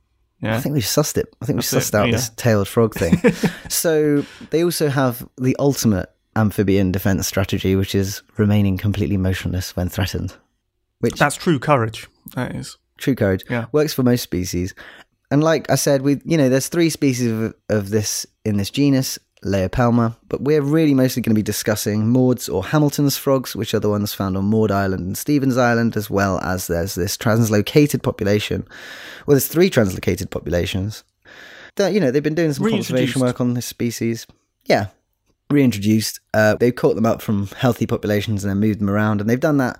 I 0.42 0.46
Yeah. 0.46 0.56
I 0.56 0.60
think 0.60 0.74
we've 0.74 0.84
sussed 0.84 1.18
it. 1.18 1.34
I 1.42 1.46
think 1.46 1.56
we've 1.56 1.68
That's 1.68 1.90
sussed 1.90 1.94
it, 1.94 1.98
out 1.98 2.06
yeah. 2.06 2.12
this 2.12 2.30
tailed 2.36 2.68
frog 2.68 2.94
thing. 2.94 3.20
so 3.68 4.24
they 4.50 4.62
also 4.62 4.88
have 4.88 5.28
the 5.36 5.56
ultimate 5.58 6.10
amphibian 6.36 6.92
defense 6.92 7.26
strategy, 7.26 7.74
which 7.74 7.94
is 7.94 8.22
remaining 8.36 8.78
completely 8.78 9.16
motionless 9.16 9.74
when 9.74 9.88
threatened. 9.88 10.36
Which 11.00 11.14
That's 11.16 11.36
true 11.36 11.58
courage. 11.58 12.06
That 12.34 12.54
is. 12.54 12.76
true 12.98 13.14
courage 13.14 13.44
Yeah. 13.50 13.66
works 13.72 13.92
for 13.92 14.02
most 14.02 14.22
species. 14.22 14.74
And 15.30 15.42
like 15.42 15.68
I 15.70 15.74
said, 15.74 16.02
we 16.02 16.20
you 16.24 16.36
know 16.36 16.48
there's 16.48 16.68
three 16.68 16.88
species 16.90 17.30
of, 17.30 17.54
of 17.68 17.90
this 17.90 18.26
in 18.44 18.56
this 18.56 18.70
genus, 18.70 19.18
Leiopelma, 19.44 20.16
but 20.28 20.40
we're 20.40 20.62
really 20.62 20.94
mostly 20.94 21.20
going 21.20 21.34
to 21.34 21.38
be 21.38 21.42
discussing 21.42 22.08
Maud's 22.08 22.48
or 22.48 22.64
Hamilton's 22.64 23.16
frogs, 23.18 23.54
which 23.54 23.74
are 23.74 23.80
the 23.80 23.90
ones 23.90 24.14
found 24.14 24.36
on 24.36 24.44
Maud 24.44 24.70
Island 24.70 25.04
and 25.04 25.18
Stephens 25.18 25.56
Island, 25.58 25.96
as 25.96 26.08
well 26.08 26.38
as 26.40 26.68
there's 26.68 26.94
this 26.94 27.16
translocated 27.16 28.02
population. 28.02 28.66
Well, 29.26 29.34
there's 29.34 29.48
three 29.48 29.68
translocated 29.68 30.30
populations. 30.30 31.04
That 31.74 31.92
you 31.92 32.00
know 32.00 32.10
they've 32.10 32.22
been 32.22 32.34
doing 32.34 32.52
some 32.54 32.70
conservation 32.70 33.20
work 33.20 33.40
on 33.40 33.54
this 33.54 33.66
species. 33.66 34.26
Yeah, 34.64 34.86
reintroduced. 35.50 36.20
Uh, 36.32 36.54
they've 36.54 36.74
caught 36.74 36.94
them 36.94 37.06
up 37.06 37.20
from 37.20 37.48
healthy 37.48 37.86
populations 37.86 38.44
and 38.44 38.50
then 38.50 38.58
moved 38.60 38.80
them 38.80 38.90
around, 38.90 39.20
and 39.20 39.28
they've 39.28 39.38
done 39.40 39.58
that. 39.58 39.78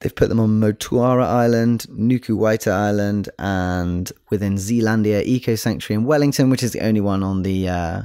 They've 0.00 0.14
put 0.14 0.28
them 0.28 0.40
on 0.40 0.60
Motuara 0.60 1.24
Island, 1.24 1.86
Nukuwaiata 1.90 2.70
Island, 2.70 3.30
and 3.38 4.12
within 4.30 4.56
Zealandia 4.56 5.22
Eco 5.24 5.54
Sanctuary 5.54 6.00
in 6.00 6.06
Wellington, 6.06 6.50
which 6.50 6.62
is 6.62 6.72
the 6.72 6.80
only 6.80 7.00
one 7.00 7.22
on 7.22 7.42
the 7.42 7.68
uh, 7.68 8.02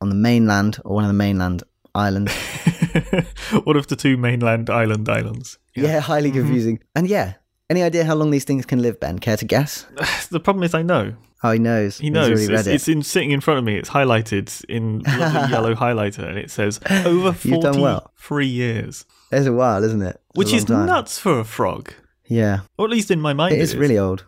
on 0.00 0.08
the 0.08 0.16
mainland 0.16 0.78
or 0.84 0.96
one 0.96 1.04
of 1.04 1.08
the 1.08 1.14
mainland 1.14 1.62
islands. 1.94 2.32
One 3.64 3.76
of 3.76 3.86
the 3.88 3.96
two 3.96 4.16
mainland 4.16 4.70
island 4.70 5.08
islands. 5.08 5.58
Yeah, 5.74 6.00
highly 6.00 6.30
confusing. 6.30 6.80
And 6.94 7.08
yeah, 7.08 7.34
any 7.70 7.82
idea 7.82 8.04
how 8.04 8.14
long 8.14 8.30
these 8.30 8.44
things 8.44 8.66
can 8.66 8.80
live, 8.82 9.00
Ben? 9.00 9.18
Care 9.18 9.36
to 9.36 9.44
guess? 9.44 9.86
The 10.30 10.40
problem 10.40 10.62
is, 10.62 10.74
I 10.74 10.82
know. 10.82 11.14
Oh, 11.42 11.52
he 11.52 11.58
knows. 11.58 11.98
He 11.98 12.10
knows. 12.10 12.48
It's, 12.48 12.66
it. 12.66 12.74
it's 12.74 12.88
in 12.88 13.02
sitting 13.02 13.30
in 13.30 13.40
front 13.40 13.58
of 13.58 13.64
me. 13.64 13.76
It's 13.76 13.88
highlighted 13.88 14.64
in 14.66 15.00
yellow 15.50 15.74
highlighter, 15.74 16.28
and 16.28 16.36
it 16.36 16.50
says 16.50 16.80
over 17.06 17.34
You've 17.48 17.62
done 17.62 17.80
well. 17.80 18.10
forty-three 18.14 18.46
years, 18.46 19.06
There's 19.30 19.46
a 19.46 19.52
while, 19.52 19.84
isn't 19.84 20.02
it? 20.02 20.20
It's 20.30 20.36
which 20.36 20.52
is 20.52 20.64
time. 20.64 20.86
nuts 20.86 21.18
for 21.18 21.40
a 21.40 21.44
frog. 21.44 21.92
Yeah, 22.26 22.60
Or 22.76 22.84
at 22.84 22.90
least 22.90 23.10
in 23.10 23.20
my 23.20 23.32
mind, 23.32 23.54
it 23.54 23.60
is 23.60 23.74
really 23.74 23.98
old. 23.98 24.24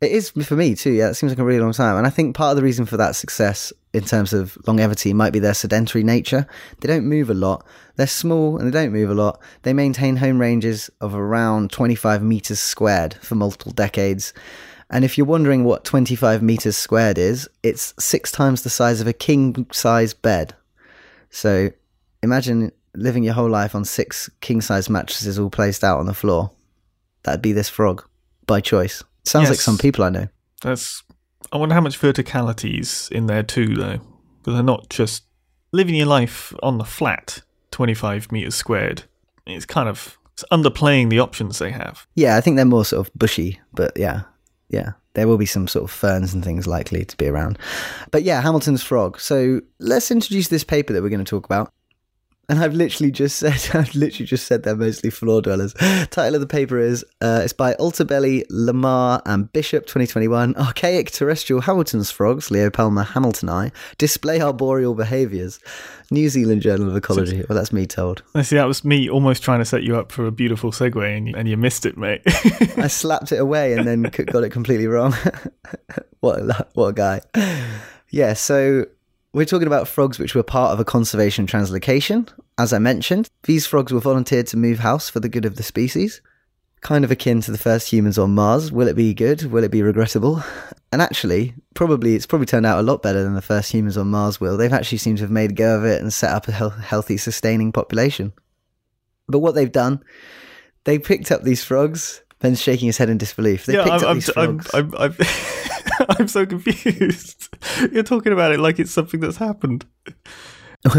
It 0.00 0.12
is 0.12 0.30
for 0.30 0.54
me 0.56 0.74
too. 0.76 0.92
Yeah, 0.92 1.10
it 1.10 1.14
seems 1.14 1.32
like 1.32 1.38
a 1.38 1.44
really 1.44 1.60
long 1.60 1.72
time, 1.72 1.96
and 1.96 2.06
I 2.06 2.10
think 2.10 2.34
part 2.36 2.52
of 2.52 2.56
the 2.56 2.62
reason 2.62 2.86
for 2.86 2.96
that 2.96 3.16
success 3.16 3.72
in 3.92 4.04
terms 4.04 4.32
of 4.32 4.56
longevity 4.66 5.12
might 5.12 5.32
be 5.32 5.40
their 5.40 5.52
sedentary 5.54 6.04
nature. 6.04 6.46
They 6.80 6.86
don't 6.86 7.04
move 7.06 7.28
a 7.28 7.34
lot. 7.34 7.66
They're 7.96 8.06
small 8.06 8.56
and 8.56 8.66
they 8.66 8.70
don't 8.70 8.92
move 8.92 9.10
a 9.10 9.14
lot. 9.14 9.40
They 9.62 9.72
maintain 9.72 10.16
home 10.16 10.40
ranges 10.40 10.90
of 11.00 11.14
around 11.14 11.70
25 11.72 12.22
meters 12.22 12.60
squared 12.60 13.14
for 13.14 13.34
multiple 13.34 13.72
decades. 13.72 14.32
And 14.90 15.04
if 15.04 15.18
you're 15.18 15.26
wondering 15.26 15.64
what 15.64 15.84
25 15.84 16.42
meters 16.42 16.76
squared 16.76 17.18
is, 17.18 17.48
it's 17.62 17.94
six 17.98 18.32
times 18.32 18.62
the 18.62 18.70
size 18.70 19.00
of 19.00 19.06
a 19.06 19.12
king 19.12 19.66
size 19.72 20.14
bed. 20.14 20.54
So 21.30 21.70
imagine 22.22 22.72
living 22.94 23.22
your 23.22 23.34
whole 23.34 23.50
life 23.50 23.74
on 23.74 23.84
six 23.84 24.28
king 24.40 24.60
size 24.60 24.90
mattresses 24.90 25.38
all 25.38 25.50
placed 25.50 25.84
out 25.84 25.98
on 25.98 26.06
the 26.06 26.14
floor. 26.14 26.50
That'd 27.22 27.42
be 27.42 27.52
this 27.52 27.68
frog 27.68 28.04
by 28.46 28.60
choice. 28.60 29.02
Sounds 29.24 29.48
like 29.48 29.60
some 29.60 29.78
people 29.78 30.04
I 30.04 30.10
know. 30.10 30.28
That's. 30.62 31.02
I 31.52 31.56
wonder 31.56 31.74
how 31.74 31.80
much 31.80 31.98
verticality's 31.98 33.08
in 33.10 33.26
there 33.26 33.42
too, 33.42 33.74
though, 33.74 33.98
because 34.38 34.54
they're 34.54 34.62
not 34.62 34.88
just 34.88 35.24
living 35.72 35.94
your 35.94 36.06
life 36.06 36.52
on 36.62 36.78
the 36.78 36.84
flat, 36.84 37.42
twenty-five 37.70 38.30
meters 38.32 38.54
squared. 38.54 39.04
It's 39.46 39.66
kind 39.66 39.88
of 39.88 40.18
it's 40.32 40.44
underplaying 40.52 41.10
the 41.10 41.20
options 41.20 41.58
they 41.58 41.70
have. 41.70 42.06
Yeah, 42.14 42.36
I 42.36 42.40
think 42.40 42.56
they're 42.56 42.64
more 42.64 42.84
sort 42.84 43.06
of 43.06 43.12
bushy, 43.14 43.60
but 43.72 43.92
yeah, 43.96 44.22
yeah, 44.68 44.92
there 45.14 45.26
will 45.26 45.38
be 45.38 45.46
some 45.46 45.66
sort 45.66 45.84
of 45.84 45.90
ferns 45.90 46.32
and 46.34 46.44
things 46.44 46.66
likely 46.66 47.04
to 47.04 47.16
be 47.16 47.26
around. 47.26 47.58
But 48.10 48.22
yeah, 48.22 48.40
Hamilton's 48.40 48.82
frog. 48.82 49.20
So 49.20 49.60
let's 49.78 50.10
introduce 50.10 50.48
this 50.48 50.64
paper 50.64 50.92
that 50.92 51.02
we're 51.02 51.08
going 51.08 51.24
to 51.24 51.28
talk 51.28 51.44
about. 51.46 51.72
And 52.50 52.58
I've 52.58 52.74
literally 52.74 53.12
just 53.12 53.38
said, 53.38 53.52
I've 53.74 53.94
literally 53.94 54.26
just 54.26 54.48
said 54.48 54.64
they're 54.64 54.74
mostly 54.74 55.08
floor 55.08 55.40
dwellers. 55.40 55.72
Title 56.10 56.34
of 56.34 56.40
the 56.40 56.48
paper 56.48 56.80
is, 56.80 57.04
uh, 57.20 57.42
it's 57.44 57.52
by 57.52 57.74
Altobelli, 57.74 58.44
Lamar, 58.50 59.22
and 59.24 59.50
Bishop, 59.52 59.86
2021. 59.86 60.56
Archaic 60.56 61.12
terrestrial 61.12 61.62
Hamilton's 61.62 62.10
frogs, 62.10 62.48
Leiopelma 62.48 63.06
hamiltoni, 63.06 63.70
display 63.98 64.40
arboreal 64.40 64.94
behaviours. 64.94 65.60
New 66.10 66.28
Zealand 66.28 66.60
Journal 66.60 66.88
of 66.88 66.96
Ecology. 66.96 67.44
Well, 67.48 67.56
that's 67.56 67.72
me 67.72 67.86
told. 67.86 68.24
I 68.34 68.42
see. 68.42 68.56
That 68.56 68.66
was 68.66 68.84
me 68.84 69.08
almost 69.08 69.44
trying 69.44 69.60
to 69.60 69.64
set 69.64 69.84
you 69.84 69.96
up 69.96 70.10
for 70.10 70.26
a 70.26 70.32
beautiful 70.32 70.72
segue, 70.72 71.16
and 71.16 71.28
you, 71.28 71.34
and 71.36 71.48
you 71.48 71.56
missed 71.56 71.86
it, 71.86 71.96
mate. 71.96 72.22
I 72.76 72.88
slapped 72.88 73.30
it 73.30 73.38
away 73.38 73.74
and 73.74 73.86
then 73.86 74.02
got 74.02 74.42
it 74.42 74.50
completely 74.50 74.88
wrong. 74.88 75.14
what 76.18 76.40
a, 76.40 76.66
what 76.74 76.86
a 76.86 76.92
guy. 76.94 77.20
Yeah, 78.10 78.32
so 78.32 78.86
we're 79.32 79.44
talking 79.44 79.66
about 79.66 79.88
frogs 79.88 80.18
which 80.18 80.34
were 80.34 80.42
part 80.42 80.72
of 80.72 80.80
a 80.80 80.84
conservation 80.84 81.46
translocation. 81.46 82.28
As 82.58 82.72
I 82.72 82.78
mentioned, 82.78 83.28
these 83.44 83.66
frogs 83.66 83.92
were 83.92 84.00
volunteered 84.00 84.46
to 84.48 84.56
move 84.56 84.80
house 84.80 85.08
for 85.08 85.20
the 85.20 85.28
good 85.28 85.44
of 85.44 85.56
the 85.56 85.62
species. 85.62 86.20
Kind 86.80 87.04
of 87.04 87.10
akin 87.10 87.40
to 87.42 87.52
the 87.52 87.58
first 87.58 87.92
humans 87.92 88.18
on 88.18 88.34
Mars. 88.34 88.72
Will 88.72 88.88
it 88.88 88.96
be 88.96 89.14
good? 89.14 89.44
Will 89.44 89.64
it 89.64 89.70
be 89.70 89.82
regrettable? 89.82 90.42
And 90.92 91.00
actually, 91.00 91.54
probably 91.74 92.14
it's 92.14 92.26
probably 92.26 92.46
turned 92.46 92.66
out 92.66 92.80
a 92.80 92.82
lot 92.82 93.02
better 93.02 93.22
than 93.22 93.34
the 93.34 93.42
first 93.42 93.70
humans 93.70 93.96
on 93.96 94.10
Mars 94.10 94.40
will. 94.40 94.56
They've 94.56 94.72
actually 94.72 94.98
seemed 94.98 95.18
to 95.18 95.24
have 95.24 95.30
made 95.30 95.56
go 95.56 95.76
of 95.76 95.84
it 95.84 96.00
and 96.00 96.12
set 96.12 96.32
up 96.32 96.48
a 96.48 96.52
healthy, 96.52 97.16
sustaining 97.16 97.70
population. 97.70 98.32
But 99.28 99.40
what 99.40 99.54
they've 99.54 99.70
done, 99.70 100.02
they 100.84 100.98
picked 100.98 101.30
up 101.30 101.42
these 101.42 101.62
frogs. 101.62 102.22
Ben's 102.40 102.60
shaking 102.60 102.86
his 102.86 102.96
head 102.96 103.10
in 103.10 103.18
disbelief. 103.18 103.66
They 103.66 103.74
yeah, 103.74 103.84
picked 103.84 103.94
I'm, 103.94 104.00
up 104.02 104.08
I'm, 104.08 104.14
these 104.16 104.30
frogs. 104.30 104.70
I'm, 104.74 104.94
I'm, 104.96 105.14
I'm 106.18 106.28
so 106.28 106.46
confused. 106.46 107.54
You're 107.92 108.02
talking 108.02 108.32
about 108.32 108.52
it 108.52 108.60
like 108.60 108.78
it's 108.78 108.90
something 108.90 109.20
that's 109.20 109.36
happened. 109.36 109.84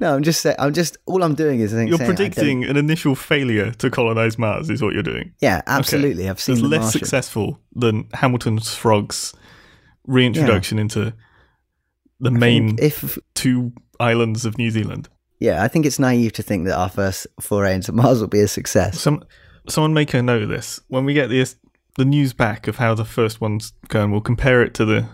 no, 0.00 0.14
I'm 0.14 0.22
just 0.22 0.42
saying. 0.42 0.56
I'm 0.58 0.74
just 0.74 0.98
all 1.06 1.22
I'm 1.22 1.34
doing 1.34 1.60
is 1.60 1.70
saying, 1.70 1.88
You're 1.88 1.96
saying 1.96 2.10
I 2.10 2.14
predicting 2.14 2.64
an 2.64 2.76
initial 2.76 3.14
failure 3.14 3.70
to 3.72 3.90
colonize 3.90 4.38
Mars, 4.38 4.68
is 4.68 4.82
what 4.82 4.92
you're 4.92 5.02
doing. 5.02 5.32
Yeah, 5.40 5.62
absolutely. 5.66 6.28
I've 6.28 6.38
seen 6.38 6.56
It's 6.56 6.62
less 6.62 6.82
Martian. 6.82 7.00
successful 7.00 7.60
than 7.74 8.10
Hamilton's 8.12 8.74
frogs' 8.74 9.32
reintroduction 10.06 10.78
into 10.78 11.14
the 12.20 12.30
main 12.30 12.76
If 12.78 13.18
two 13.32 13.72
islands 13.98 14.44
of 14.44 14.58
New 14.58 14.70
Zealand. 14.70 15.08
yeah, 15.40 15.62
I 15.62 15.68
think 15.68 15.86
it's 15.86 15.98
naive 15.98 16.34
to 16.34 16.42
think 16.42 16.66
that 16.66 16.78
our 16.78 16.90
first 16.90 17.26
foray 17.40 17.74
into 17.74 17.92
Mars 17.92 18.20
will 18.20 18.28
be 18.28 18.40
a 18.40 18.48
success. 18.48 19.00
Some 19.00 19.24
someone 19.68 19.94
make 19.94 20.14
a 20.14 20.22
note 20.22 20.42
of 20.42 20.48
this. 20.48 20.80
When 20.88 21.04
we 21.04 21.14
get 21.14 21.28
the 21.28 21.54
the 21.96 22.04
news 22.04 22.32
back 22.32 22.68
of 22.68 22.76
how 22.76 22.94
the 22.94 23.04
first 23.04 23.40
one's 23.40 23.72
going, 23.88 24.10
we'll 24.10 24.20
compare 24.20 24.62
it 24.62 24.74
to 24.74 24.84
the 24.84 25.08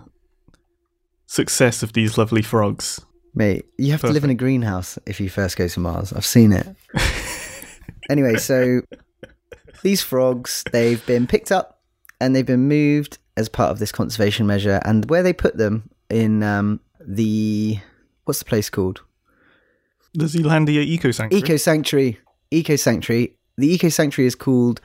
success 1.26 1.82
of 1.82 1.92
these 1.92 2.16
lovely 2.16 2.42
frogs. 2.42 3.00
Mate, 3.34 3.66
you 3.76 3.92
have 3.92 4.00
to 4.00 4.08
live 4.08 4.24
in 4.24 4.30
a 4.30 4.34
greenhouse 4.34 4.98
if 5.06 5.20
you 5.20 5.28
first 5.28 5.56
go 5.56 5.68
to 5.68 5.80
Mars. 5.80 6.12
I've 6.12 6.26
seen 6.26 6.52
it. 6.52 6.66
anyway, 8.10 8.36
so 8.36 8.80
these 9.82 10.02
frogs, 10.02 10.64
they've 10.72 11.04
been 11.06 11.26
picked 11.26 11.52
up 11.52 11.80
and 12.20 12.34
they've 12.34 12.46
been 12.46 12.68
moved 12.68 13.18
as 13.36 13.48
part 13.48 13.70
of 13.70 13.78
this 13.78 13.92
conservation 13.92 14.46
measure. 14.46 14.80
And 14.84 15.08
where 15.08 15.22
they 15.22 15.32
put 15.32 15.56
them 15.56 15.90
in 16.10 16.42
um, 16.42 16.80
the 17.00 17.78
what's 18.24 18.40
the 18.40 18.44
place 18.44 18.70
called? 18.70 19.02
The 20.14 20.24
Zealandia 20.24 20.82
Eco 20.82 21.10
Sanctuary. 21.10 21.42
Eco 21.42 21.56
Sanctuary. 21.56 22.18
Eco 22.50 22.76
Sanctuary. 22.76 23.37
The 23.58 23.72
Eco 23.74 23.90
Sanctuary 23.90 24.26
is 24.26 24.34
called 24.34 24.80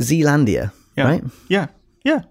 Zealandia, 0.00 0.72
yeah. 0.96 1.04
right? 1.04 1.24
Yeah. 1.48 1.66
Yeah. 2.04 2.22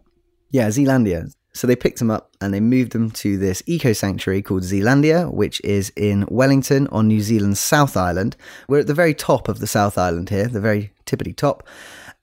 Yeah, 0.52 0.68
Zealandia. 0.70 1.34
So 1.54 1.68
they 1.68 1.76
picked 1.76 2.00
them 2.00 2.12
up 2.12 2.32
and 2.40 2.54
they 2.54 2.60
moved 2.60 2.92
them 2.94 3.12
to 3.12 3.38
this 3.38 3.62
eco 3.66 3.92
sanctuary 3.92 4.42
called 4.42 4.64
Zealandia, 4.64 5.34
which 5.34 5.60
is 5.62 5.92
in 5.96 6.26
Wellington 6.30 6.88
on 6.88 7.08
New 7.08 7.22
Zealand's 7.22 7.60
South 7.60 7.98
Island. 7.98 8.38
We're 8.68 8.80
at 8.80 8.88
the 8.88 8.94
very 8.94 9.14
top 9.14 9.50
of 9.50 9.60
the 9.60 9.68
South 9.68 9.98
Island 9.98 10.30
here, 10.30 10.48
the 10.48 10.62
very 10.62 10.94
tippity 11.06 11.36
top. 11.36 11.68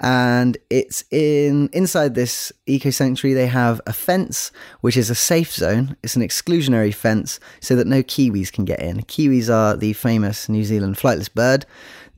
And 0.00 0.58
it's 0.68 1.04
in 1.10 1.70
inside 1.72 2.14
this 2.14 2.52
eco 2.66 2.90
sanctuary 2.90 3.32
they 3.32 3.46
have 3.46 3.80
a 3.86 3.94
fence 3.94 4.52
which 4.82 4.96
is 4.96 5.08
a 5.08 5.14
safe 5.14 5.52
zone. 5.54 5.96
It's 6.02 6.16
an 6.16 6.22
exclusionary 6.22 6.94
fence 6.94 7.40
so 7.60 7.76
that 7.76 7.86
no 7.86 8.02
kiwis 8.02 8.52
can 8.52 8.66
get 8.66 8.80
in. 8.80 9.02
Kiwis 9.02 9.48
are 9.48 9.76
the 9.76 9.94
famous 9.94 10.48
New 10.48 10.64
Zealand 10.64 10.96
flightless 10.96 11.32
bird. 11.32 11.64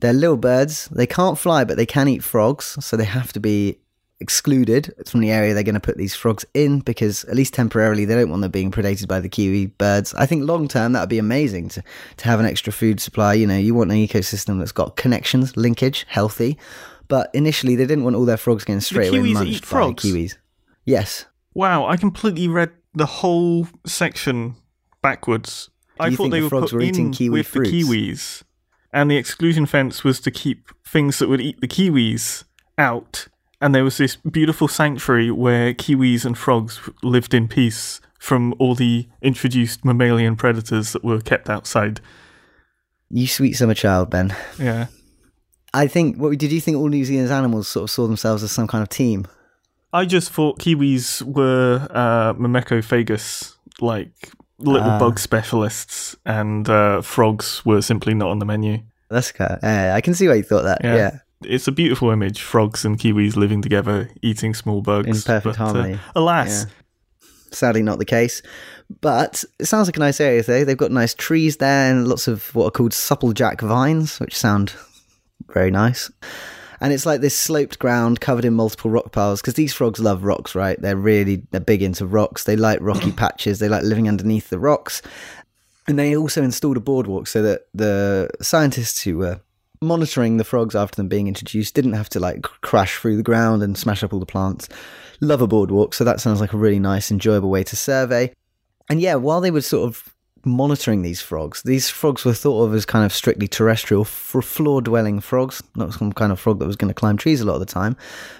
They're 0.01 0.13
little 0.13 0.37
birds. 0.37 0.89
They 0.91 1.07
can't 1.07 1.37
fly 1.39 1.63
but 1.63 1.77
they 1.77 1.85
can 1.85 2.09
eat 2.09 2.23
frogs, 2.23 2.77
so 2.83 2.97
they 2.97 3.05
have 3.05 3.31
to 3.33 3.39
be 3.39 3.79
excluded 4.21 4.93
from 5.07 5.21
the 5.21 5.31
area 5.31 5.53
they're 5.53 5.63
going 5.63 5.73
to 5.75 5.79
put 5.79 5.97
these 5.97 6.13
frogs 6.13 6.45
in 6.53 6.79
because 6.79 7.23
at 7.25 7.35
least 7.35 7.53
temporarily 7.53 8.03
they 8.03 8.15
don't 8.15 8.29
want 8.29 8.41
them 8.41 8.51
being 8.51 8.71
predated 8.71 9.07
by 9.07 9.21
the 9.21 9.29
kiwi 9.29 9.67
birds. 9.67 10.13
I 10.15 10.25
think 10.25 10.43
long 10.43 10.67
term 10.67 10.91
that 10.91 10.99
would 10.99 11.09
be 11.09 11.19
amazing 11.19 11.69
to 11.69 11.83
to 12.17 12.25
have 12.25 12.41
an 12.41 12.45
extra 12.45 12.73
food 12.73 12.99
supply. 12.99 13.35
You 13.35 13.47
know, 13.47 13.57
you 13.57 13.73
want 13.73 13.91
an 13.91 13.97
ecosystem 13.97 14.59
that's 14.59 14.73
got 14.73 14.97
connections, 14.97 15.55
linkage, 15.55 16.05
healthy. 16.09 16.57
But 17.09 17.29
initially 17.33 17.75
they 17.75 17.85
didn't 17.85 18.05
want 18.05 18.15
all 18.15 18.25
their 18.25 18.37
frogs 18.37 18.63
getting 18.63 18.79
straight 18.79 19.09
away 19.09 19.19
kiwis 19.19 19.33
munched 19.33 19.51
eat 19.51 19.69
by 19.69 19.91
kiwis. 19.91 20.37
Yes. 20.85 21.25
Wow, 21.53 21.85
I 21.87 21.97
completely 21.97 22.47
read 22.47 22.71
the 22.93 23.05
whole 23.05 23.67
section 23.85 24.55
backwards. 25.01 25.69
I 25.99 26.15
thought 26.15 26.29
they 26.29 26.39
the 26.39 26.43
were 26.45 26.49
frogs 26.49 26.71
put 26.71 26.77
were 26.77 26.81
eating 26.81 27.07
in 27.07 27.11
kiwi 27.11 27.39
with 27.39 27.47
fruits? 27.47 27.71
the 27.71 27.81
kiwis, 27.83 28.43
and 28.93 29.11
the 29.11 29.17
exclusion 29.17 29.65
fence 29.65 30.03
was 30.03 30.21
to 30.21 30.31
keep 30.31 30.69
things 30.87 31.19
that 31.19 31.27
would 31.27 31.41
eat 31.41 31.59
the 31.59 31.67
kiwis 31.67 32.45
out. 32.77 33.27
And 33.61 33.75
there 33.75 33.83
was 33.83 33.97
this 33.97 34.15
beautiful 34.15 34.69
sanctuary 34.69 35.31
where 35.31 35.73
kiwis 35.73 36.23
and 36.23 36.37
frogs 36.37 36.79
lived 37.03 37.33
in 37.33 37.49
peace 37.49 37.99
from 38.17 38.53
all 38.59 38.75
the 38.75 39.07
introduced 39.21 39.83
mammalian 39.83 40.35
predators 40.35 40.93
that 40.93 41.03
were 41.03 41.19
kept 41.19 41.49
outside. 41.49 41.99
You 43.09 43.27
sweet 43.27 43.53
summer 43.53 43.73
child, 43.73 44.09
Ben. 44.09 44.35
Yeah. 44.57 44.87
I 45.73 45.87
think 45.87 46.17
what 46.17 46.37
did 46.37 46.51
you 46.51 46.61
think 46.61 46.77
all 46.77 46.87
New 46.89 47.05
Zealand's 47.05 47.31
animals 47.31 47.67
sort 47.67 47.83
of 47.83 47.91
saw 47.91 48.07
themselves 48.07 48.43
as 48.43 48.51
some 48.51 48.67
kind 48.67 48.81
of 48.81 48.89
team? 48.89 49.27
I 49.93 50.05
just 50.05 50.31
thought 50.31 50.59
kiwis 50.59 51.21
were 51.23 51.87
uh, 51.91 52.33
Myrmecophagous, 52.33 53.55
like 53.81 54.31
little 54.59 54.89
Ah. 54.89 54.99
bug 54.99 55.19
specialists, 55.19 56.15
and 56.25 56.69
uh, 56.69 57.01
frogs 57.01 57.63
were 57.65 57.81
simply 57.81 58.13
not 58.13 58.29
on 58.29 58.39
the 58.39 58.45
menu. 58.45 58.79
That's 59.09 59.31
kind 59.31 59.51
of, 59.51 59.63
uh, 59.63 59.93
I 59.95 60.01
can 60.01 60.13
see 60.13 60.27
why 60.27 60.35
you 60.35 60.43
thought 60.43 60.63
that. 60.63 60.81
Yeah. 60.83 60.95
yeah. 60.95 61.19
It's 61.43 61.67
a 61.67 61.71
beautiful 61.71 62.11
image: 62.11 62.41
frogs 62.41 62.85
and 62.85 62.99
kiwis 62.99 63.35
living 63.35 63.61
together, 63.61 64.09
eating 64.21 64.53
small 64.53 64.81
bugs 64.81 65.07
In 65.07 65.15
perfect 65.21 65.57
but, 65.57 65.59
uh, 65.63 65.73
harmony. 65.73 65.99
alas, 66.15 66.65
sadly 67.51 67.81
not 67.81 67.97
the 67.97 68.05
case. 68.05 68.41
But 69.01 69.43
it 69.59 69.65
sounds 69.65 69.87
like 69.87 69.97
a 69.97 69.99
nice 70.01 70.19
area 70.19 70.43
though. 70.43 70.63
They've 70.65 70.75
got 70.77 70.91
nice 70.91 71.13
trees 71.13 71.57
there 71.57 71.91
and 71.91 72.07
lots 72.07 72.27
of 72.27 72.53
what 72.53 72.65
are 72.65 72.71
called 72.71 72.91
supplejack 72.91 73.61
vines, 73.61 74.19
which 74.19 74.35
sound 74.37 74.73
very 75.47 75.71
nice. 75.71 76.11
And 76.81 76.93
it's 76.93 77.05
like 77.05 77.21
this 77.21 77.35
sloped 77.35 77.79
ground 77.79 78.21
covered 78.21 78.45
in 78.45 78.53
multiple 78.53 78.89
rock 78.89 79.11
piles 79.11 79.41
because 79.41 79.55
these 79.55 79.73
frogs 79.73 79.99
love 79.99 80.23
rocks, 80.23 80.55
right? 80.55 80.81
They're 80.81 80.95
really 80.95 81.43
they're 81.51 81.59
big 81.59 81.81
into 81.81 82.05
rocks. 82.05 82.45
They 82.45 82.55
like 82.55 82.79
rocky 82.81 83.11
patches. 83.17 83.59
They 83.59 83.69
like 83.69 83.83
living 83.83 84.07
underneath 84.07 84.49
the 84.49 84.59
rocks. 84.59 85.01
And 85.87 85.99
they 85.99 86.15
also 86.15 86.43
installed 86.43 86.77
a 86.77 86.81
boardwalk 86.81 87.27
so 87.27 87.41
that 87.41 87.67
the 87.73 88.29
scientists 88.41 89.01
who 89.01 89.17
were 89.17 89.41
monitoring 89.81 90.37
the 90.37 90.43
frogs 90.43 90.75
after 90.75 90.95
them 90.97 91.07
being 91.07 91.27
introduced 91.27 91.73
didn't 91.73 91.93
have 91.93 92.09
to 92.09 92.19
like 92.19 92.43
crash 92.43 92.97
through 92.97 93.17
the 93.17 93.23
ground 93.23 93.63
and 93.63 93.77
smash 93.77 94.03
up 94.03 94.13
all 94.13 94.19
the 94.19 94.25
plants. 94.25 94.69
Love 95.21 95.41
a 95.41 95.47
boardwalk, 95.47 95.93
so 95.93 96.03
that 96.03 96.21
sounds 96.21 96.39
like 96.39 96.53
a 96.53 96.57
really 96.57 96.79
nice, 96.79 97.11
enjoyable 97.11 97.49
way 97.49 97.63
to 97.63 97.75
survey. 97.75 98.31
And 98.89 99.01
yeah, 99.01 99.15
while 99.15 99.41
they 99.41 99.51
were 99.51 99.61
sort 99.61 99.87
of 99.87 100.13
monitoring 100.45 101.01
these 101.01 101.21
frogs, 101.21 101.63
these 101.63 101.89
frogs 101.89 102.25
were 102.25 102.33
thought 102.33 102.65
of 102.65 102.73
as 102.73 102.85
kind 102.85 103.05
of 103.05 103.13
strictly 103.13 103.47
terrestrial, 103.47 104.05
for 104.05 104.41
floor 104.41 104.81
dwelling 104.81 105.19
frogs, 105.19 105.61
not 105.75 105.93
some 105.93 106.13
kind 106.13 106.31
of 106.31 106.39
frog 106.39 106.59
that 106.59 106.67
was 106.67 106.75
going 106.75 106.89
to 106.89 106.93
climb 106.93 107.17
trees 107.17 107.41
a 107.41 107.45
lot 107.45 107.55
of 107.55 107.59
the 107.59 107.65
time. 107.65 107.95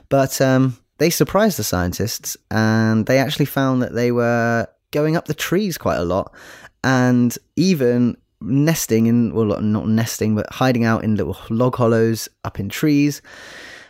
But 0.09 0.39
um, 0.41 0.77
they 0.97 1.09
surprised 1.09 1.57
the 1.57 1.63
scientists 1.63 2.37
and 2.51 3.05
they 3.05 3.17
actually 3.17 3.45
found 3.45 3.81
that 3.81 3.93
they 3.93 4.11
were 4.11 4.67
going 4.91 5.15
up 5.15 5.25
the 5.25 5.33
trees 5.33 5.77
quite 5.77 5.97
a 5.97 6.03
lot 6.03 6.33
and 6.83 7.37
even 7.55 8.17
nesting 8.41 9.07
in, 9.07 9.33
well, 9.33 9.61
not 9.61 9.87
nesting, 9.87 10.35
but 10.35 10.51
hiding 10.51 10.85
out 10.85 11.03
in 11.03 11.15
little 11.15 11.37
log 11.49 11.75
hollows 11.75 12.29
up 12.43 12.59
in 12.59 12.69
trees. 12.69 13.21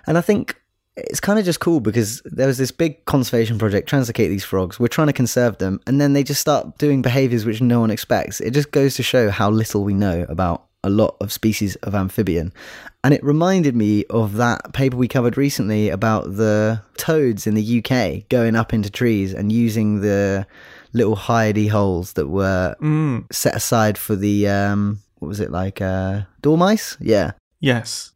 And 0.08 0.18
I 0.18 0.22
think 0.22 0.60
it's 1.08 1.20
kind 1.20 1.40
of 1.40 1.46
just 1.46 1.60
cool 1.60 1.80
because 1.80 2.22
there 2.26 2.48
was 2.48 2.58
this 2.58 2.72
big 2.72 3.04
conservation 3.06 3.58
project 3.58 3.88
trying 3.90 4.04
to 4.04 4.10
locate 4.10 4.30
these 4.30 4.44
frogs. 4.44 4.80
We're 4.80 4.88
trying 4.88 5.08
to 5.08 5.14
conserve 5.14 5.58
them, 5.58 5.80
and 5.88 6.00
then 6.00 6.14
they 6.14 6.24
just 6.24 6.42
start 6.42 6.78
doing 6.78 7.02
behaviors 7.02 7.46
which 7.46 7.62
no 7.62 7.80
one 7.80 7.92
expects. 7.92 8.40
It 8.42 8.52
just 8.52 8.72
goes 8.72 8.96
to 8.96 9.04
show 9.04 9.30
how 9.30 9.50
little 9.50 9.84
we 9.84 9.94
know 9.94 10.26
about 10.30 10.66
a 10.84 10.90
lot 10.90 11.18
of 11.20 11.32
species 11.32 11.76
of 11.78 11.94
amphibian. 11.94 12.54
And 13.04 13.14
it 13.14 13.24
reminded 13.24 13.76
me 13.76 14.06
of 14.10 14.36
that 14.36 14.74
paper 14.74 14.96
we 14.96 15.08
covered 15.08 15.38
recently 15.38 15.90
about 15.90 16.36
the 16.36 16.82
toads 16.98 17.48
in 17.48 17.54
the 17.56 17.84
UK 17.84 18.28
going 18.30 18.56
up 18.56 18.74
into 18.74 18.90
trees 18.90 19.34
and 19.34 19.52
using 19.52 20.02
the 20.02 20.46
little 20.94 21.16
hidey 21.16 21.70
holes 21.70 22.14
that 22.14 22.28
were 22.28 22.76
Mm, 22.82 23.32
set 23.32 23.56
aside 23.56 23.98
for 23.98 24.16
the 24.16 24.48
um 24.48 25.00
what 25.20 25.28
was 25.28 25.40
it 25.40 25.52
like 25.52 25.82
uh 25.82 26.22
dormice? 26.42 26.98
Yeah. 27.02 27.32
yes. 27.60 28.12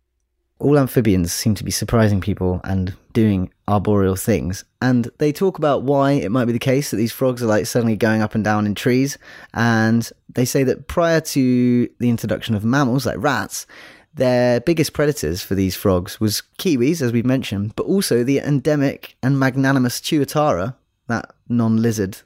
All 0.63 0.79
amphibians 0.79 1.33
seem 1.33 1.55
to 1.55 1.63
be 1.63 1.71
surprising 1.71 2.21
people 2.21 2.61
and 2.63 2.95
doing 3.11 3.51
arboreal 3.67 4.15
things. 4.15 4.63
And 4.81 5.09
they 5.17 5.31
talk 5.31 5.57
about 5.57 5.83
why 5.83 6.13
it 6.13 6.31
might 6.31 6.45
be 6.45 6.53
the 6.53 6.59
case 6.59 6.91
that 6.91 6.97
these 6.97 7.11
frogs 7.11 7.43
are 7.43 7.47
like 7.47 7.65
suddenly 7.65 7.95
going 7.95 8.21
up 8.21 8.33
and 8.33 8.43
down 8.43 8.65
in 8.65 8.73
trees. 8.73 9.17
And 9.53 10.09
they 10.33 10.45
say 10.45 10.63
that 10.63 10.87
prior 10.87 11.21
to 11.21 11.89
the 11.99 12.09
introduction 12.09 12.55
of 12.55 12.63
mammals 12.63 13.05
like 13.05 13.17
rats, 13.19 13.67
their 14.15 14.59
biggest 14.61 14.93
predators 14.93 15.41
for 15.41 15.55
these 15.55 15.75
frogs 15.75 16.19
was 16.19 16.43
kiwis, 16.59 17.01
as 17.01 17.11
we've 17.11 17.25
mentioned, 17.25 17.75
but 17.75 17.85
also 17.85 18.23
the 18.23 18.39
endemic 18.39 19.15
and 19.21 19.39
magnanimous 19.39 19.99
tuatara, 19.99 20.75
that 21.07 21.33
non-lizard 21.49 22.17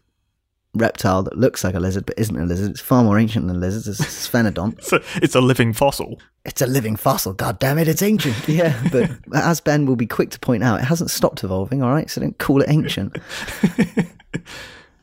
reptile 0.78 1.24
that 1.24 1.38
looks 1.38 1.64
like 1.64 1.76
a 1.76 1.80
lizard 1.80 2.06
but 2.06 2.18
isn't 2.18 2.36
a 2.36 2.46
lizard. 2.46 2.72
It's 2.72 2.82
far 2.82 3.04
more 3.04 3.20
ancient 3.20 3.48
than 3.48 3.60
lizards. 3.60 3.88
It's 3.88 4.28
sphenodont. 4.28 4.84
So 4.88 5.00
it's 5.16 5.36
a 5.36 5.42
living 5.42 5.74
fossil. 5.74 6.20
It's 6.46 6.62
a 6.62 6.68
living 6.68 6.96
fossil. 6.96 7.34
God 7.34 7.60
damn 7.60 7.78
it, 7.78 7.88
it's 7.88 8.02
ancient. 8.02 8.36
Yeah, 8.48 8.82
but 8.92 9.12
as 9.34 9.60
Ben 9.60 9.86
will 9.86 9.98
be 9.98 10.08
quick 10.08 10.30
to 10.32 10.40
point 10.40 10.64
out, 10.64 10.80
it 10.80 10.86
hasn't 10.86 11.12
stopped 11.12 11.44
evolving. 11.44 11.84
All 11.84 11.92
right, 11.92 12.10
so 12.10 12.22
don't 12.22 12.38
call 12.38 12.62
it 12.62 12.70
ancient. 12.70 13.18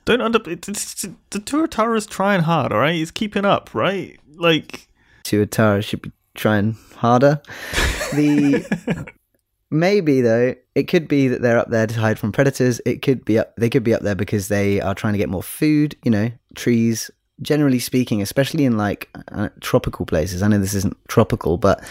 Don't 0.05 0.21
under. 0.21 0.39
It's, 0.51 0.69
it's, 0.69 1.03
the 1.31 1.39
Tuatara's 1.39 2.05
trying 2.05 2.43
hard, 2.43 2.73
all 2.73 2.79
right? 2.79 2.95
He's 2.95 3.11
keeping 3.11 3.47
up, 3.47 3.75
right? 3.75 4.19
Like, 4.35 4.89
Tuatara 5.25 5.83
should 5.83 6.03
be 6.03 6.13
trying 6.35 6.77
harder. 6.97 7.41
The 8.13 9.07
maybe 9.75 10.21
though, 10.21 10.55
it 10.75 10.85
could 10.85 11.09
be 11.09 11.29
that 11.29 11.43
they're 11.43 11.59
up 11.59 11.71
there 11.71 11.87
to 11.87 12.01
hide 12.01 12.19
from 12.19 12.33
predators. 12.33 12.81
It 12.87 13.03
could 13.03 13.25
be 13.25 13.39
up. 13.39 13.55
They 13.57 13.69
could 13.69 13.85
be 13.85 13.95
up 13.95 14.03
there 14.03 14.15
because 14.15 14.49
they 14.49 14.81
are 14.81 14.95
trying 14.95 15.13
to 15.15 15.19
get 15.19 15.29
more 15.29 15.43
food. 15.43 15.97
You 16.05 16.11
know, 16.11 16.31
trees. 16.55 17.11
Generally 17.43 17.81
speaking, 17.81 18.23
especially 18.23 18.65
in 18.65 18.77
like 18.77 19.09
uh, 19.33 19.49
tropical 19.61 20.07
places, 20.07 20.41
I 20.41 20.47
know 20.47 20.61
this 20.61 20.73
isn't 20.73 20.97
tropical, 21.09 21.57
but 21.59 21.85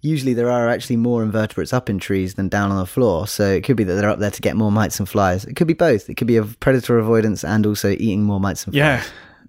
usually 0.00 0.34
there 0.34 0.50
are 0.50 0.68
actually 0.68 0.96
more 0.96 1.22
invertebrates 1.22 1.72
up 1.72 1.88
in 1.88 2.00
trees 2.00 2.34
than 2.34 2.48
down 2.48 2.72
on 2.72 2.78
the 2.78 2.84
floor. 2.84 3.28
So 3.28 3.48
it 3.48 3.62
could 3.62 3.76
be 3.76 3.84
that 3.84 3.94
they're 3.94 4.10
up 4.10 4.18
there 4.18 4.32
to 4.32 4.42
get 4.42 4.56
more 4.56 4.72
mites 4.72 4.98
and 4.98 5.08
flies. 5.08 5.44
It 5.44 5.54
could 5.54 5.68
be 5.68 5.72
both. 5.72 6.10
It 6.10 6.16
could 6.16 6.26
be 6.26 6.36
of 6.36 6.58
predator 6.58 6.98
avoidance 6.98 7.44
and 7.44 7.64
also 7.64 7.90
eating 7.90 8.24
more 8.24 8.40
mites 8.40 8.64
and 8.64 8.74
flies. 8.74 8.80
yeah. 8.80 9.04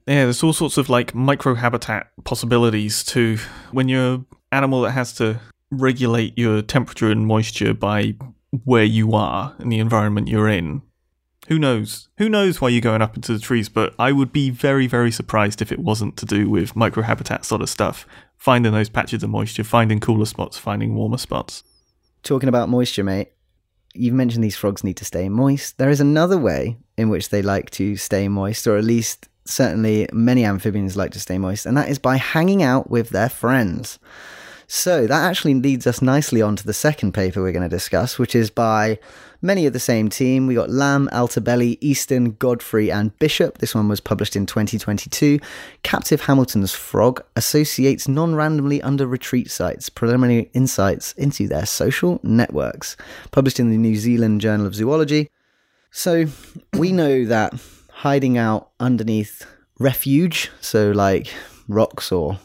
Yeah, 0.06 0.24
there's 0.26 0.44
all 0.44 0.54
sorts 0.54 0.78
of 0.78 0.88
like 0.88 1.16
micro 1.16 1.56
habitat 1.56 2.12
possibilities 2.24 3.04
too. 3.04 3.38
When 3.72 3.90
you're 3.90 4.14
an 4.14 4.26
animal 4.52 4.82
that 4.82 4.92
has 4.92 5.14
to 5.14 5.40
regulate 5.72 6.38
your 6.38 6.62
temperature 6.62 7.12
and 7.12 7.26
moisture 7.28 7.74
by 7.74 8.16
where 8.64 8.84
you 8.84 9.14
are 9.14 9.56
in 9.60 9.70
the 9.70 9.80
environment 9.80 10.28
you're 10.28 10.50
in. 10.50 10.82
Who 11.48 11.58
knows? 11.58 12.10
Who 12.18 12.30
knows 12.30 12.62
why 12.62 12.70
you're 12.70 12.82
going 12.82 13.02
up 13.02 13.16
into 13.16 13.34
the 13.34 13.40
trees? 13.40 13.70
But 13.70 13.96
I 13.98 14.12
would 14.12 14.32
be 14.32 14.50
very, 14.50 14.88
very 14.88 15.12
surprised 15.12 15.62
if 15.62 15.72
it 15.72 15.80
wasn't 15.80 16.18
to 16.18 16.26
do 16.26 16.50
with 16.50 16.76
microhabitat 16.76 17.44
sort 17.44 17.62
of 17.62 17.70
stuff. 17.70 18.06
Finding 18.38 18.72
those 18.72 18.90
patches 18.90 19.24
of 19.24 19.30
moisture, 19.30 19.64
finding 19.64 20.00
cooler 20.00 20.26
spots, 20.26 20.58
finding 20.58 20.96
warmer 20.96 21.18
spots. 21.18 21.64
Talking 22.24 22.50
about 22.50 22.70
moisture, 22.70 23.04
mate, 23.04 23.34
you've 23.94 24.14
mentioned 24.14 24.44
these 24.44 24.56
frogs 24.56 24.84
need 24.84 24.98
to 24.98 25.06
stay 25.06 25.28
moist. 25.28 25.78
There 25.78 25.90
is 25.90 26.00
another 26.00 26.38
way 26.38 26.78
in 26.98 27.10
which 27.10 27.30
they 27.30 27.42
like 27.42 27.70
to 27.72 27.96
stay 27.96 28.28
moist, 28.28 28.68
or 28.68 28.78
at 28.78 28.84
least 28.84 29.28
certainly 29.46 30.08
many 30.14 30.46
amphibians 30.46 30.96
like 30.96 31.12
to 31.12 31.20
stay 31.20 31.38
moist, 31.38 31.66
and 31.66 31.76
that 31.78 31.90
is 31.90 32.00
by 32.00 32.18
hanging 32.18 32.62
out 32.62 32.90
with 32.90 33.10
their 33.10 33.30
friends. 33.30 34.00
So 34.72 35.08
that 35.08 35.24
actually 35.28 35.56
leads 35.56 35.88
us 35.88 36.00
nicely 36.00 36.44
on 36.44 36.56
to 36.58 36.64
the 36.64 36.74
second 36.74 37.14
paper 37.14 37.42
we're 37.42 37.52
going 37.52 37.68
to 37.68 37.76
discuss, 37.76 38.20
which 38.20 38.36
is 38.36 38.52
by 38.52 39.00
many 39.42 39.66
of 39.66 39.74
the 39.74 39.80
same 39.80 40.10
team. 40.10 40.46
We 40.46 40.54
got 40.54 40.70
Lamb, 40.70 41.10
Altobelli, 41.12 41.80
Easton, 41.82 42.34
Godfrey, 42.34 42.92
and 42.92 43.18
Bishop. 43.18 43.58
This 43.58 43.74
one 43.74 43.88
was 43.88 44.00
published 44.00 44.36
in 44.36 44.46
2022. 44.46 45.40
Captive 45.82 46.22
Hamilton's 46.22 46.72
frog 46.72 47.24
associates 47.36 48.08
non 48.08 48.36
randomly 48.36 48.80
under 48.84 49.08
retreat 49.08 49.50
sites, 49.50 49.90
preliminary 49.90 50.52
insights 50.54 51.14
into 51.14 51.48
their 51.48 51.66
social 51.66 52.20
networks. 52.22 52.96
Published 53.32 53.60
in 53.60 53.72
the 53.72 53.78
New 53.78 53.96
Zealand 53.96 54.40
Journal 54.40 54.68
of 54.68 54.76
Zoology. 54.76 55.32
So 55.90 56.26
we 56.74 56.92
know 56.92 57.26
that 57.26 57.60
hiding 57.90 58.38
out 58.38 58.70
underneath 58.80 59.48
refuge, 59.80 60.52
so 60.62 60.92
like 60.92 61.34
rocks 61.68 62.12
or 62.12 62.38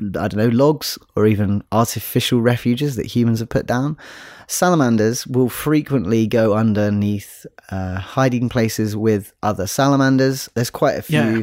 I 0.00 0.28
don't 0.28 0.36
know, 0.36 0.48
logs 0.48 0.98
or 1.16 1.26
even 1.26 1.62
artificial 1.72 2.40
refuges 2.40 2.96
that 2.96 3.06
humans 3.06 3.40
have 3.40 3.48
put 3.48 3.66
down. 3.66 3.96
Salamanders 4.46 5.26
will 5.26 5.48
frequently 5.48 6.26
go 6.26 6.54
underneath 6.54 7.44
uh, 7.70 7.98
hiding 7.98 8.48
places 8.48 8.96
with 8.96 9.32
other 9.42 9.66
salamanders. 9.66 10.48
There's 10.54 10.70
quite 10.70 10.96
a 10.96 11.02
few 11.02 11.18
Yeah. 11.18 11.42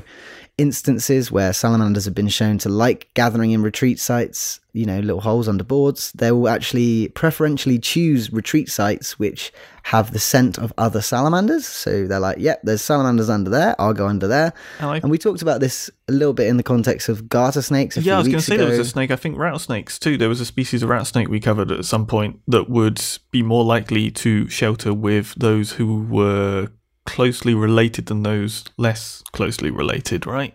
Instances 0.58 1.32
where 1.32 1.52
salamanders 1.52 2.06
have 2.06 2.16
been 2.16 2.30
shown 2.30 2.58
to 2.60 2.70
like 2.70 3.10
gathering 3.14 3.52
in 3.52 3.62
retreat 3.62 4.00
sites, 4.00 4.62
you 4.72 4.86
know, 4.86 5.00
little 5.00 5.20
holes 5.20 5.50
under 5.50 5.64
boards. 5.64 6.14
They 6.14 6.32
will 6.32 6.48
actually 6.48 7.10
preferentially 7.10 7.78
choose 7.78 8.32
retreat 8.32 8.70
sites 8.70 9.20
which 9.20 9.52
have 9.84 10.14
the 10.14 10.20
scent 10.20 10.58
of 10.58 10.72
other 10.78 11.02
salamanders. 11.02 11.68
So 11.68 12.08
they're 12.08 12.22
like, 12.22 12.38
yep, 12.40 12.62
there's 12.64 12.82
salamanders 12.82 13.30
under 13.30 13.50
there. 13.50 13.76
I'll 13.80 13.94
go 13.94 14.08
under 14.08 14.28
there. 14.28 14.54
Like 14.82 15.04
And 15.04 15.12
we 15.12 15.18
talked 15.18 15.42
about 15.42 15.60
this 15.60 15.90
a 16.08 16.14
little 16.14 16.34
bit 16.34 16.48
in 16.48 16.56
the 16.58 16.64
context 16.64 17.10
of 17.10 17.28
garter 17.28 17.62
snakes. 17.62 17.98
A 17.98 18.02
Yeah, 18.02 18.16
I 18.16 18.20
was 18.20 18.28
going 18.28 18.40
to 18.40 18.44
say 18.44 18.56
ago. 18.56 18.64
there 18.66 18.78
was 18.78 18.88
a 18.88 18.90
snake. 18.90 19.12
I 19.12 19.18
think 19.18 19.38
rattlesnakes 19.38 20.00
too. 20.00 20.18
There 20.18 20.30
was 20.30 20.40
a 20.40 20.46
species 20.46 20.84
of 20.84 20.90
rattlesnake 20.90 21.28
we 21.28 21.42
covered 21.42 21.70
at 21.72 21.84
some 21.84 22.06
point 22.06 22.40
that 22.48 22.70
would 22.70 23.02
be 23.32 23.44
more 23.44 23.66
likely 23.66 24.10
to 24.12 24.48
shelter 24.48 24.94
with 24.94 25.36
those 25.36 25.74
who 25.74 26.04
were 26.04 26.70
closely 27.06 27.54
related 27.54 28.08
than 28.08 28.24
those 28.24 28.64
less 28.78 29.24
closely 29.32 29.70
related, 29.72 30.26
right? 30.26 30.54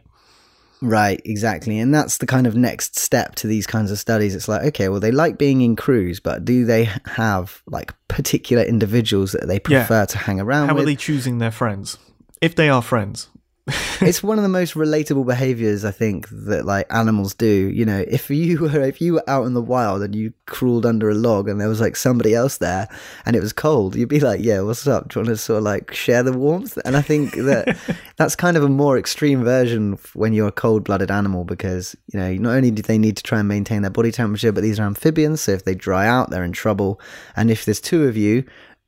Right, 0.82 1.20
exactly. 1.26 1.78
And 1.78 1.94
that's 1.94 2.16
the 2.18 2.26
kind 2.26 2.46
of 2.46 2.56
next 2.56 2.98
step 2.98 3.34
to 3.36 3.46
these 3.46 3.66
kinds 3.66 3.90
of 3.90 3.98
studies. 3.98 4.34
It's 4.34 4.48
like, 4.48 4.62
okay, 4.68 4.88
well, 4.88 4.98
they 5.00 5.10
like 5.12 5.36
being 5.36 5.60
in 5.60 5.76
crews, 5.76 6.20
but 6.20 6.44
do 6.44 6.64
they 6.64 6.88
have 7.04 7.62
like 7.66 7.92
particular 8.08 8.62
individuals 8.62 9.32
that 9.32 9.46
they 9.46 9.60
Yeah. 9.68 9.80
prefer 9.86 10.06
to 10.06 10.18
hang 10.18 10.40
around 10.40 10.68
How 10.68 10.74
with? 10.74 10.84
are 10.84 10.86
they 10.86 10.96
choosing 10.96 11.36
their 11.38 11.50
friends? 11.50 11.98
If 12.40 12.54
they 12.54 12.70
are 12.70 12.80
friends. 12.80 13.28
it's 14.00 14.22
one 14.22 14.38
of 14.38 14.42
the 14.42 14.48
most 14.48 14.74
relatable 14.74 15.26
behaviors 15.26 15.84
I 15.84 15.90
think 15.90 16.28
that 16.30 16.64
like 16.64 16.86
animals 16.90 17.34
do. 17.34 17.46
You 17.46 17.84
know, 17.84 18.04
if 18.08 18.30
you 18.30 18.58
were 18.60 18.80
if 18.80 19.00
you 19.00 19.14
were 19.14 19.24
out 19.28 19.46
in 19.46 19.54
the 19.54 19.62
wild 19.62 20.02
and 20.02 20.14
you 20.14 20.32
crawled 20.46 20.86
under 20.86 21.10
a 21.10 21.14
log 21.14 21.48
and 21.48 21.60
there 21.60 21.68
was 21.68 21.80
like 21.80 21.96
somebody 21.96 22.34
else 22.34 22.58
there 22.58 22.88
and 23.26 23.36
it 23.36 23.40
was 23.40 23.52
cold, 23.52 23.96
you'd 23.96 24.08
be 24.08 24.20
like, 24.20 24.40
"Yeah, 24.42 24.60
what's 24.60 24.86
up? 24.86 25.08
Do 25.08 25.20
you 25.20 25.26
want 25.26 25.36
to 25.36 25.42
sort 25.42 25.58
of 25.58 25.64
like 25.64 25.92
share 25.94 26.22
the 26.22 26.32
warmth?" 26.32 26.78
And 26.84 26.96
I 26.96 27.02
think 27.02 27.34
that 27.34 27.76
that's 28.16 28.36
kind 28.36 28.56
of 28.56 28.64
a 28.64 28.68
more 28.68 28.98
extreme 28.98 29.44
version 29.44 29.98
when 30.14 30.32
you're 30.32 30.48
a 30.48 30.52
cold-blooded 30.52 31.10
animal 31.10 31.44
because 31.44 31.96
you 32.12 32.18
know 32.18 32.32
not 32.34 32.56
only 32.56 32.70
do 32.70 32.82
they 32.82 32.98
need 32.98 33.16
to 33.16 33.22
try 33.22 33.38
and 33.38 33.48
maintain 33.48 33.82
their 33.82 33.90
body 33.90 34.12
temperature, 34.12 34.52
but 34.52 34.62
these 34.62 34.80
are 34.80 34.86
amphibians, 34.86 35.40
so 35.40 35.52
if 35.52 35.64
they 35.64 35.74
dry 35.74 36.06
out, 36.06 36.30
they're 36.30 36.44
in 36.44 36.52
trouble. 36.52 37.00
And 37.36 37.50
if 37.50 37.64
there's 37.64 37.80
two 37.80 38.04
of 38.04 38.16
you 38.16 38.44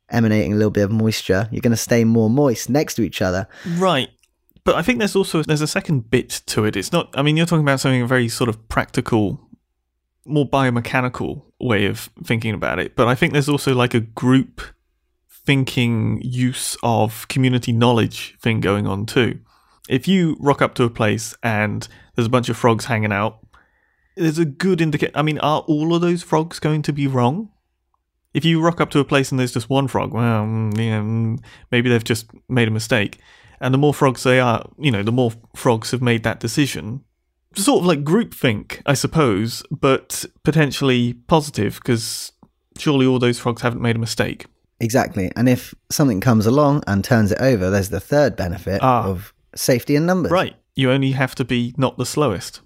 emanating 0.09 0.53
a 0.53 0.55
little 0.55 0.71
bit 0.71 0.83
of 0.83 0.91
moisture, 0.91 1.47
you're 1.51 1.61
going 1.61 1.71
to 1.71 1.77
stay 1.77 2.03
more 2.03 2.29
moist 2.29 2.69
next 2.69 2.95
to 2.95 3.01
each 3.01 3.21
other. 3.21 3.47
Right. 3.77 4.09
But 4.65 4.75
I 4.75 4.81
think 4.81 4.99
there's 4.99 5.15
also 5.15 5.43
there's 5.43 5.61
a 5.61 5.67
second 5.67 6.09
bit 6.09 6.41
to 6.47 6.65
it. 6.65 6.75
It's 6.75 6.91
not 6.91 7.09
I 7.17 7.21
mean 7.21 7.37
you're 7.37 7.45
talking 7.45 7.65
about 7.65 7.79
something 7.79 8.05
very 8.07 8.29
sort 8.29 8.49
of 8.49 8.69
practical 8.69 9.39
more 10.25 10.47
biomechanical 10.47 11.41
way 11.59 11.85
of 11.85 12.09
thinking 12.23 12.53
about 12.53 12.79
it, 12.79 12.95
but 12.95 13.07
I 13.07 13.15
think 13.15 13.33
there's 13.33 13.49
also 13.49 13.75
like 13.75 13.93
a 13.93 13.99
group 13.99 14.61
thinking 15.45 16.21
use 16.23 16.77
of 16.81 17.27
community 17.27 17.73
knowledge 17.73 18.37
thing 18.39 18.61
going 18.61 18.87
on 18.87 19.05
too. 19.05 19.39
If 19.89 20.07
you 20.07 20.37
rock 20.39 20.61
up 20.61 20.75
to 20.75 20.83
a 20.83 20.89
place 20.89 21.35
and 21.43 21.85
there's 22.15 22.27
a 22.27 22.31
bunch 22.31 22.47
of 22.47 22.55
frogs 22.55 22.85
hanging 22.85 23.11
out, 23.11 23.39
there's 24.15 24.39
a 24.39 24.45
good 24.45 24.79
indicator. 24.79 25.11
I 25.15 25.21
mean, 25.21 25.39
are 25.39 25.61
all 25.61 25.93
of 25.93 26.01
those 26.01 26.23
frogs 26.23 26.59
going 26.59 26.83
to 26.83 26.93
be 26.93 27.07
wrong? 27.07 27.49
If 28.33 28.45
you 28.45 28.61
rock 28.61 28.79
up 28.79 28.89
to 28.91 28.99
a 28.99 29.05
place 29.05 29.31
and 29.31 29.39
there's 29.39 29.51
just 29.51 29.69
one 29.69 29.87
frog, 29.87 30.13
well, 30.13 30.43
mm, 30.43 30.77
yeah, 30.77 31.01
mm, 31.01 31.43
maybe 31.71 31.89
they've 31.89 32.03
just 32.03 32.27
made 32.49 32.67
a 32.67 32.71
mistake. 32.71 33.19
And 33.59 33.73
the 33.73 33.77
more 33.77 33.93
frogs 33.93 34.23
they 34.23 34.39
are, 34.39 34.65
you 34.77 34.91
know, 34.91 35.03
the 35.03 35.11
more 35.11 35.31
frogs 35.55 35.91
have 35.91 36.01
made 36.01 36.23
that 36.23 36.39
decision. 36.39 37.01
Sort 37.55 37.81
of 37.81 37.85
like 37.85 38.03
groupthink, 38.03 38.81
I 38.85 38.93
suppose, 38.95 39.63
but 39.71 40.25
potentially 40.43 41.13
positive 41.27 41.75
because 41.75 42.31
surely 42.77 43.05
all 43.05 43.19
those 43.19 43.39
frogs 43.39 43.61
haven't 43.61 43.81
made 43.81 43.95
a 43.95 43.99
mistake. 43.99 44.47
Exactly. 44.79 45.31
And 45.35 45.47
if 45.47 45.73
something 45.91 46.19
comes 46.19 46.45
along 46.45 46.83
and 46.87 47.03
turns 47.03 47.31
it 47.31 47.39
over, 47.39 47.69
there's 47.69 47.89
the 47.89 47.99
third 47.99 48.35
benefit 48.35 48.79
Ah. 48.81 49.03
of 49.05 49.33
safety 49.55 49.95
in 49.95 50.05
numbers. 50.05 50.31
Right. 50.31 50.55
You 50.75 50.91
only 50.91 51.11
have 51.11 51.35
to 51.35 51.45
be 51.45 51.73
not 51.77 51.97
the 51.97 52.05
slowest. 52.05 52.61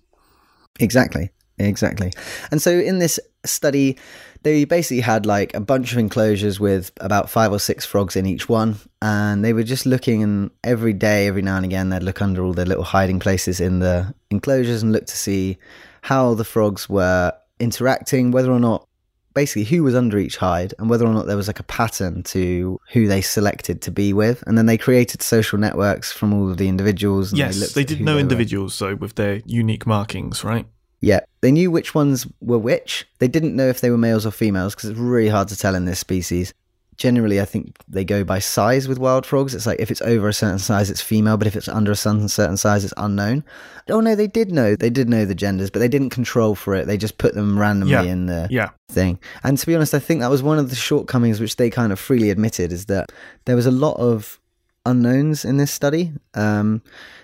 Exactly. 0.80 1.32
Exactly. 1.60 2.14
And 2.52 2.62
so 2.62 2.72
in 2.72 3.00
this 3.00 3.20
study, 3.46 3.98
they 4.44 4.66
basically 4.66 5.02
had 5.02 5.26
like 5.26 5.54
a 5.56 5.60
bunch 5.60 5.92
of 5.92 5.98
enclosures 5.98 6.60
with 6.60 6.92
about 6.98 7.30
five 7.30 7.52
or 7.52 7.60
six 7.60 7.86
frogs 7.86 8.16
in 8.16 8.26
each 8.26 8.48
one. 8.48 8.78
And 9.02 9.44
they 9.44 9.54
were 9.54 9.64
just 9.64 9.86
looking, 9.86 10.24
and 10.24 10.52
every 10.64 10.94
day, 10.94 11.28
every 11.28 11.42
now 11.42 11.56
and 11.56 11.66
again, 11.66 11.90
they'd 11.90 12.04
look 12.04 12.22
under 12.22 12.44
all 12.44 12.54
their 12.54 12.66
little 12.66 12.84
hiding 12.84 13.20
places 13.20 13.60
in 13.60 13.80
the 13.80 14.14
enclosures 14.30 14.84
and 14.84 14.92
look 14.92 15.08
to 15.08 15.18
see 15.18 15.58
how 16.02 16.34
the 16.36 16.44
frogs 16.44 16.88
were 16.88 17.34
interacting, 17.60 18.32
whether 18.32 18.52
or 18.52 18.60
not 18.60 18.88
basically 19.34 19.64
who 19.66 19.84
was 19.84 19.94
under 19.94 20.18
each 20.18 20.38
hide 20.38 20.74
and 20.80 20.90
whether 20.90 21.06
or 21.06 21.14
not 21.14 21.28
there 21.28 21.38
was 21.38 21.46
like 21.46 21.60
a 21.60 21.64
pattern 21.64 22.24
to 22.24 22.80
who 22.92 23.08
they 23.08 23.22
selected 23.22 23.84
to 23.84 23.92
be 23.92 24.12
with 24.12 24.44
and 24.48 24.58
then 24.58 24.66
they 24.66 24.80
created 24.80 25.22
social 25.22 25.60
networks 25.60 26.12
from 26.12 26.34
all 26.34 26.50
of 26.50 26.58
the 26.58 26.68
individuals 26.68 27.32
and 27.32 27.38
yes, 27.38 27.60
looked 27.60 27.76
they 27.76 27.84
did 27.84 28.02
know 28.02 28.18
individuals, 28.18 28.74
so 28.74 28.96
with 28.96 29.14
their 29.14 29.44
unique 29.46 29.86
markings, 29.86 30.44
right? 30.44 30.66
Yeah, 31.02 31.20
they 31.42 31.52
knew 31.52 31.70
which 31.72 31.94
ones 31.94 32.26
were 32.42 32.58
which. 32.58 33.08
They 33.20 33.28
didn't 33.28 33.56
know 33.56 33.68
if 33.68 33.82
they 33.82 33.90
were 33.90 33.98
males 33.98 34.26
or 34.26 34.32
females 34.32 34.76
because 34.76 34.90
it's 34.90 35.00
really 35.00 35.30
hard 35.30 35.48
to 35.50 35.56
tell 35.58 35.76
in 35.76 35.86
this 35.86 36.00
species. 36.00 36.54
Generally, 36.98 37.40
I 37.40 37.46
think 37.46 37.76
they 37.88 38.04
go 38.04 38.24
by 38.24 38.40
size 38.40 38.88
with 38.88 38.98
wild 38.98 39.24
frogs. 39.24 39.54
It's 39.54 39.68
like 39.68 39.80
if 39.80 39.92
it's 39.92 40.02
over 40.02 40.28
a 40.28 40.34
certain 40.34 40.58
size, 40.58 40.90
it's 40.90 41.00
female, 41.02 41.38
but 41.38 41.46
if 41.46 41.56
it's 41.56 41.68
under 41.68 41.92
a 41.92 41.96
certain 41.96 42.28
size, 42.28 42.84
it's 42.84 42.94
unknown. 42.98 43.44
Oh 43.88 44.00
no, 44.02 44.16
they 44.16 44.26
did 44.26 44.52
know. 44.52 44.76
They 44.76 44.90
did 44.90 45.08
know 45.08 45.24
the 45.24 45.36
genders, 45.36 45.70
but 45.70 45.78
they 45.78 45.88
didn't 45.88 46.10
control 46.10 46.56
for 46.56 46.74
it. 46.74 46.88
They 46.88 46.98
just 46.98 47.20
put 47.20 47.36
them 47.36 47.60
randomly 47.60 47.94
Yeah. 47.94 48.02
in 48.02 48.26
the 48.26 48.48
Yeah. 48.50 48.70
thing. 48.90 49.20
And 49.44 49.60
to 49.60 49.68
be 49.68 49.76
honest, 49.76 49.94
I 49.94 50.00
think 50.00 50.22
that 50.22 50.32
was 50.32 50.42
one 50.42 50.58
of 50.58 50.72
the 50.72 50.76
shortcomings 50.76 51.40
which 51.40 51.58
they 51.58 51.70
kind 51.70 51.92
of 51.92 52.00
freely 52.00 52.32
admitted 52.32 52.72
is 52.72 52.86
that 52.86 53.12
there 53.46 53.56
was 53.56 53.68
a 53.68 53.72
lot 53.72 53.98
of 54.00 54.40
unknowns 54.88 55.46
in 55.46 55.58
this 55.58 55.72
study. 55.72 56.14
Um, 56.34 56.82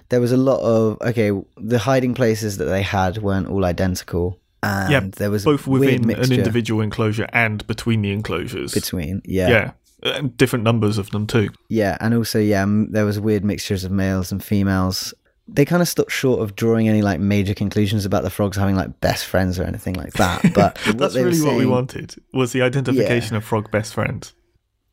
there 0.10 0.22
was 0.22 0.32
a 0.32 0.38
lot 0.38 0.60
of 0.62 1.02
okay, 1.02 1.32
the 1.58 1.80
hiding 1.80 2.14
places 2.14 2.58
that 2.58 2.66
they 2.66 2.84
had 2.84 3.18
weren't 3.18 3.48
all 3.48 3.66
identical, 3.66 4.40
and 4.62 4.92
Yeah, 4.92 5.10
there 5.18 5.32
was 5.32 5.44
Both 5.46 5.66
within 5.68 6.10
an 6.12 6.32
individual 6.32 6.82
enclosure 6.82 7.28
and 7.34 7.66
between 7.68 8.02
the 8.02 8.12
enclosures. 8.12 8.74
between. 8.74 9.22
Yeah, 9.26 9.50
yeah. 9.50 9.72
And 10.04 10.36
different 10.36 10.66
numbers 10.66 10.98
of 10.98 11.10
them 11.12 11.26
too. 11.28 11.50
Yeah, 11.70 11.98
and 12.00 12.14
also 12.14 12.38
yeah, 12.40 12.66
there 12.90 13.06
was 13.06 13.20
weird 13.20 13.44
mixtures 13.44 13.84
of 13.84 13.92
males 13.92 14.32
and 14.32 14.44
females. 14.44 15.14
They 15.48 15.66
kind 15.66 15.82
of 15.82 15.88
stopped 15.88 16.12
short 16.12 16.42
of 16.42 16.56
drawing 16.56 16.88
any 16.88 17.02
like 17.02 17.20
major 17.20 17.54
conclusions 17.54 18.06
about 18.06 18.24
the 18.24 18.30
frogs 18.30 18.56
having 18.58 18.76
like 18.76 19.02
best 19.02 19.26
friends 19.26 19.60
or 19.60 19.64
anything 19.64 19.96
like 19.96 20.14
that. 20.14 20.42
But 20.54 20.78
That's 20.96 21.16
really 21.16 21.42
what 21.42 21.56
we 21.56 21.66
wanted 21.66 22.16
was 22.34 22.52
the 22.52 22.62
identification 22.62 23.36
of 23.36 23.44
frog 23.44 23.72
best 23.72 23.94
friends. 23.94 24.34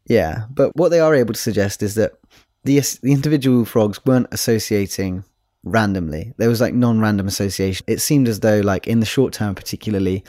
Yeah, 0.07 0.47
but 0.51 0.75
what 0.77 0.89
they 0.89 0.99
are 1.01 1.15
able 1.15 1.35
to 1.35 1.41
suggest 1.41 1.83
is 1.83 1.95
that 1.95 2.13
the 2.65 2.81
the 3.03 3.13
individual 3.13 3.65
frogs 3.65 4.05
weren't 4.05 4.29
associating 4.33 5.25
randomly. 5.63 6.33
There 6.39 6.49
was 6.49 6.61
like 6.61 6.75
non-random 6.75 7.27
association. 7.27 7.85
It 7.87 8.01
seemed 8.01 8.29
as 8.29 8.41
though 8.41 8.61
like 8.61 8.87
in 8.87 9.01
the 9.01 9.07
short 9.07 9.33
term 9.33 9.55
particularly 9.55 10.25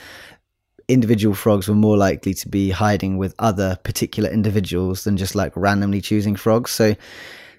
individual 0.88 1.34
frogs 1.34 1.68
were 1.68 1.76
more 1.76 1.98
likely 1.98 2.34
to 2.34 2.50
be 2.50 2.70
hiding 2.70 3.18
with 3.18 3.34
other 3.40 3.78
particular 3.84 4.30
individuals 4.30 5.04
than 5.06 5.16
just 5.16 5.36
like 5.36 5.54
randomly 5.56 6.02
choosing 6.02 6.36
frogs. 6.36 6.72
So 6.72 6.96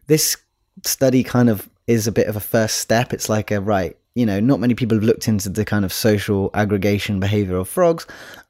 this 0.06 0.36
study 0.84 1.22
kind 1.22 1.48
of 1.48 1.68
is 1.86 2.06
a 2.06 2.12
bit 2.12 2.26
of 2.26 2.36
a 2.36 2.40
first 2.40 2.76
step. 2.76 3.12
It's 3.12 3.28
like 3.28 3.50
a 3.50 3.60
right, 3.60 3.96
you 4.14 4.26
know, 4.26 4.38
not 4.40 4.60
many 4.60 4.74
people 4.74 4.96
have 4.96 5.04
looked 5.04 5.28
into 5.28 5.48
the 5.48 5.64
kind 5.64 5.84
of 5.84 5.92
social 5.92 6.50
aggregation 6.54 7.20
behavior 7.20 7.56
of 7.56 7.68
frogs. 7.68 8.06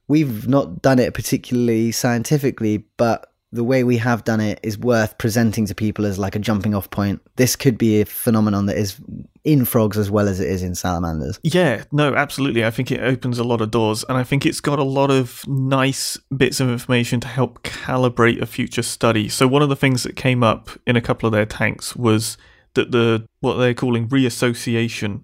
We've 0.08 0.48
not 0.48 0.82
done 0.82 0.98
it 0.98 1.14
particularly 1.14 1.92
scientifically, 1.92 2.84
but 2.96 3.31
the 3.52 3.62
way 3.62 3.84
we 3.84 3.98
have 3.98 4.24
done 4.24 4.40
it 4.40 4.58
is 4.62 4.78
worth 4.78 5.18
presenting 5.18 5.66
to 5.66 5.74
people 5.74 6.06
as 6.06 6.18
like 6.18 6.34
a 6.34 6.38
jumping 6.38 6.74
off 6.74 6.90
point. 6.90 7.20
This 7.36 7.54
could 7.54 7.76
be 7.76 8.00
a 8.00 8.06
phenomenon 8.06 8.66
that 8.66 8.78
is 8.78 8.98
in 9.44 9.66
frogs 9.66 9.98
as 9.98 10.10
well 10.10 10.26
as 10.26 10.40
it 10.40 10.48
is 10.48 10.62
in 10.62 10.74
salamanders. 10.74 11.38
Yeah, 11.42 11.84
no, 11.92 12.14
absolutely. 12.14 12.64
I 12.64 12.70
think 12.70 12.90
it 12.90 13.00
opens 13.00 13.38
a 13.38 13.44
lot 13.44 13.60
of 13.60 13.70
doors, 13.70 14.04
and 14.08 14.16
I 14.16 14.24
think 14.24 14.46
it's 14.46 14.60
got 14.60 14.78
a 14.78 14.84
lot 14.84 15.10
of 15.10 15.46
nice 15.46 16.16
bits 16.34 16.60
of 16.60 16.70
information 16.70 17.20
to 17.20 17.28
help 17.28 17.62
calibrate 17.62 18.40
a 18.40 18.46
future 18.46 18.82
study. 18.82 19.28
So, 19.28 19.46
one 19.46 19.62
of 19.62 19.68
the 19.68 19.76
things 19.76 20.02
that 20.04 20.16
came 20.16 20.42
up 20.42 20.70
in 20.86 20.96
a 20.96 21.02
couple 21.02 21.26
of 21.26 21.32
their 21.32 21.46
tanks 21.46 21.94
was 21.94 22.38
that 22.74 22.90
the 22.90 23.26
what 23.40 23.56
they're 23.56 23.74
calling 23.74 24.08
reassociation 24.08 25.22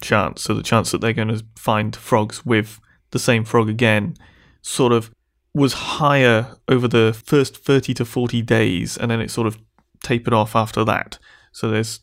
chance, 0.00 0.42
so 0.42 0.54
the 0.54 0.62
chance 0.62 0.92
that 0.92 1.00
they're 1.00 1.12
going 1.12 1.28
to 1.28 1.44
find 1.56 1.96
frogs 1.96 2.46
with 2.46 2.80
the 3.10 3.18
same 3.18 3.44
frog 3.44 3.68
again, 3.68 4.14
sort 4.62 4.92
of 4.92 5.10
was 5.54 5.72
higher 5.72 6.56
over 6.68 6.88
the 6.88 7.18
first 7.24 7.56
30 7.56 7.94
to 7.94 8.04
40 8.04 8.42
days, 8.42 8.96
and 8.96 9.10
then 9.10 9.20
it 9.20 9.30
sort 9.30 9.46
of 9.46 9.58
tapered 10.02 10.34
off 10.34 10.56
after 10.56 10.84
that. 10.84 11.18
So, 11.52 11.70
there's 11.70 12.00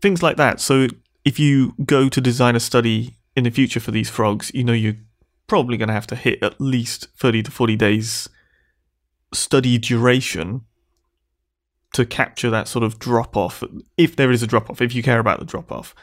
things 0.00 0.22
like 0.22 0.36
that. 0.36 0.60
So 0.60 0.88
if 1.24 1.38
you 1.38 1.74
go 1.84 2.08
to 2.08 2.20
design 2.20 2.56
a 2.56 2.60
study 2.60 3.16
in 3.34 3.44
the 3.44 3.50
future 3.50 3.80
for 3.80 3.90
these 3.90 4.10
frogs, 4.10 4.50
you 4.54 4.64
know 4.64 4.72
you're 4.72 4.96
probably 5.46 5.76
going 5.76 5.88
to 5.88 5.94
have 5.94 6.06
to 6.08 6.16
hit 6.16 6.42
at 6.42 6.60
least 6.60 7.08
30 7.16 7.44
to 7.44 7.50
40 7.50 7.76
days 7.76 8.28
study 9.32 9.78
duration 9.78 10.62
to 11.92 12.04
capture 12.04 12.50
that 12.50 12.68
sort 12.68 12.84
of 12.84 12.98
drop 12.98 13.36
off 13.36 13.62
if 13.96 14.16
there 14.16 14.30
is 14.30 14.42
a 14.42 14.46
drop 14.46 14.70
off 14.70 14.80
if 14.80 14.94
you 14.94 15.02
care 15.02 15.18
about 15.18 15.38
the 15.38 15.44
drop 15.44 15.70
off 15.70 15.94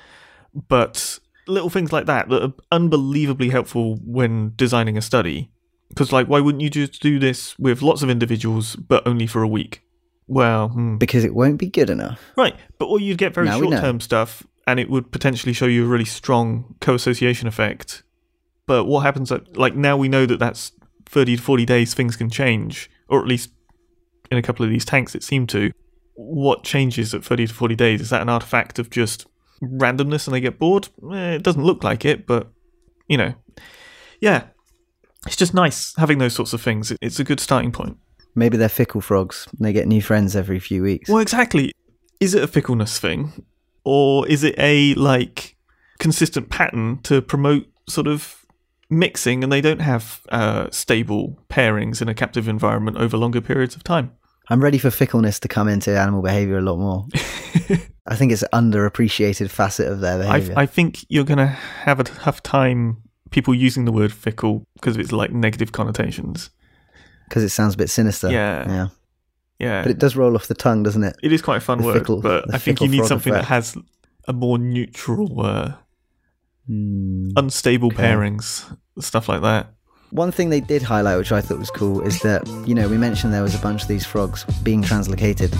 but 0.68 1.20
little 1.48 1.70
things 1.70 1.92
like 1.92 2.06
that 2.06 2.30
that 2.30 2.44
are 2.44 2.54
unbelievably 2.72 3.50
helpful 3.50 3.98
when 4.04 4.54
designing 4.56 4.98
a 4.98 5.02
study 5.02 5.50
because 5.94 6.12
like 6.12 6.28
why 6.28 6.40
wouldn't 6.40 6.62
you 6.62 6.70
just 6.70 7.02
do 7.02 7.20
this 7.20 7.58
with 7.60 7.82
lots 7.82 8.02
of 8.04 8.10
individuals 8.10 8.76
but 8.76 9.06
only 9.08 9.28
for 9.28 9.42
a 9.44 9.48
week 9.48 9.84
well 10.28 10.70
hmm. 10.70 10.98
Because 10.98 11.24
it 11.24 11.34
won't 11.36 11.58
be 11.58 11.70
good 11.70 11.90
enough. 11.90 12.20
Right, 12.38 12.56
but 12.78 12.86
or 12.86 13.00
you'd 13.00 13.18
get 13.18 13.34
very 13.34 13.48
Now 13.48 13.60
short 13.60 13.74
term 13.80 14.00
stuff 14.00 14.44
and 14.66 14.80
it 14.80 14.90
would 14.90 15.12
potentially 15.12 15.54
show 15.54 15.66
you 15.66 15.86
a 15.86 15.88
really 15.88 16.06
strong 16.06 16.76
co 16.80 16.94
association 16.96 17.48
effect. 17.48 18.04
But 18.66 18.86
what 18.86 19.02
happens 19.02 19.32
at, 19.32 19.58
like 19.58 19.76
now 19.76 19.98
we 19.98 20.08
know 20.08 20.26
that 20.26 20.40
that's 20.40 20.72
30 21.08 21.38
to 21.38 21.42
40 21.42 21.66
days, 21.66 21.94
things 21.94 22.16
can 22.16 22.30
change, 22.30 22.90
or 23.10 23.20
at 23.20 23.28
least 23.28 23.52
in 24.32 24.38
a 24.38 24.42
couple 24.42 24.64
of 24.64 24.72
these 24.72 24.86
tanks 24.86 25.16
it 25.16 25.24
seemed 25.24 25.50
to. 25.50 25.72
What 26.16 26.64
changes 26.64 27.14
at 27.14 27.26
30 27.26 27.48
to 27.48 27.54
40 27.54 27.76
days? 27.76 28.02
Is 28.02 28.10
that 28.12 28.22
an 28.22 28.30
artifact 28.30 28.80
of 28.80 28.90
just 28.90 29.26
randomness 29.62 30.28
and 30.28 30.34
they 30.34 30.40
get 30.40 30.60
bored? 30.60 30.88
Eh, 31.12 31.34
it 31.34 31.44
doesn't 31.44 31.64
look 31.64 31.84
like 31.84 32.06
it, 32.06 32.26
but 32.26 32.52
you 33.08 33.18
know. 33.18 33.34
Yeah. 34.22 34.46
It's 35.26 35.36
just 35.36 35.54
nice 35.54 35.96
having 35.96 36.18
those 36.18 36.34
sorts 36.34 36.54
of 36.54 36.62
things. 36.62 36.92
It's 37.02 37.20
a 37.20 37.24
good 37.24 37.40
starting 37.40 37.72
point. 37.72 37.98
Maybe 38.36 38.58
they're 38.58 38.70
fickle 38.70 39.02
frogs. 39.02 39.48
and 39.52 39.66
They 39.66 39.74
get 39.74 39.88
new 39.88 40.02
friends 40.02 40.36
every 40.36 40.60
few 40.60 40.84
weeks. 40.84 41.10
Well, 41.10 41.20
exactly. 41.20 41.72
Is 42.20 42.34
it 42.34 42.44
a 42.44 42.48
fickleness 42.48 43.00
thing, 43.00 43.46
or 43.84 44.28
is 44.28 44.44
it 44.44 44.56
a 44.58 44.94
like 44.96 45.56
consistent 46.00 46.50
pattern 46.50 47.00
to 47.04 47.22
promote 47.22 47.68
sort 47.88 48.08
of 48.08 48.46
mixing, 48.90 49.44
and 49.44 49.52
they 49.52 49.62
don't 49.62 49.82
have 49.82 50.22
uh, 50.30 50.70
stable 50.72 51.38
pairings 51.50 52.02
in 52.02 52.08
a 52.08 52.14
captive 52.14 52.48
environment 52.48 52.98
over 52.98 53.18
longer 53.18 53.42
periods 53.42 53.76
of 53.76 53.84
time? 53.84 54.12
I'm 54.50 54.62
ready 54.62 54.78
for 54.78 54.92
fickleness 54.92 55.40
to 55.42 55.48
come 55.48 55.68
into 55.68 55.98
animal 55.98 56.22
behavior 56.22 56.58
a 56.58 56.62
lot 56.62 56.78
more. 56.78 57.08
I 58.06 58.16
think 58.16 58.34
it's 58.34 58.44
an 58.44 58.50
underappreciated 58.72 59.50
facet 59.50 59.88
of 59.88 60.02
their 60.02 60.16
I, 60.22 60.40
behavior. 60.40 60.54
I 60.58 60.66
think 60.66 61.06
you're 61.08 61.24
going 61.24 61.38
to 61.38 61.48
have 61.48 62.00
a 62.00 62.04
tough 62.04 62.44
time 62.44 62.98
people 63.34 63.54
using 63.54 63.84
the 63.86 63.92
word 63.92 64.14
fickle 64.14 64.66
because 64.76 64.96
of 64.96 65.02
its 65.02 65.12
like 65.12 65.32
negative 65.32 65.72
connotations. 65.74 66.50
Because 67.28 67.44
it 67.44 67.50
sounds 67.50 67.74
a 67.74 67.78
bit 67.78 67.90
sinister. 67.90 68.30
Yeah. 68.32 68.68
Yeah. 68.68 68.88
Yeah, 69.60 69.82
But 69.84 69.92
it 69.92 70.00
does 70.00 70.16
roll 70.16 70.36
off 70.36 70.48
the 70.48 70.56
tongue, 70.56 70.84
doesn't 70.84 71.04
it? 71.04 71.16
it 71.24 71.32
is 71.32 71.42
quite 71.42 71.58
a 71.58 71.62
fun 71.62 71.78
the 71.80 71.86
word, 71.86 71.94
fickle- 72.00 72.22
but 72.22 72.54
I 72.54 72.58
think 72.58 72.82
you 72.82 72.88
need 72.88 73.06
something 73.06 73.32
that 73.34 73.46
has 73.46 73.78
a 74.28 74.34
more 74.34 74.58
neutral, 74.58 75.40
uh, 75.42 75.74
Hmm. 76.68 77.30
unstable 77.36 77.88
Okay. 77.88 78.04
pairings, 78.04 78.66
stuff 79.00 79.28
like 79.30 79.42
that. 79.42 79.74
One 80.12 80.32
thing 80.32 80.50
they 80.50 80.60
did 80.60 80.82
highlight, 80.84 81.18
which 81.18 81.32
I 81.32 81.42
thought 81.42 81.60
was 81.60 81.72
cool, 81.72 82.02
is 82.02 82.20
that, 82.22 82.48
you 82.68 82.76
know, 82.76 82.88
we 82.88 82.98
mentioned 82.98 83.34
there 83.34 83.42
was 83.44 83.56
a 83.56 83.60
bunch 83.60 83.82
of 83.82 83.88
these 83.88 84.06
frogs 84.06 84.46
being 84.64 84.82
translocated. 84.84 85.52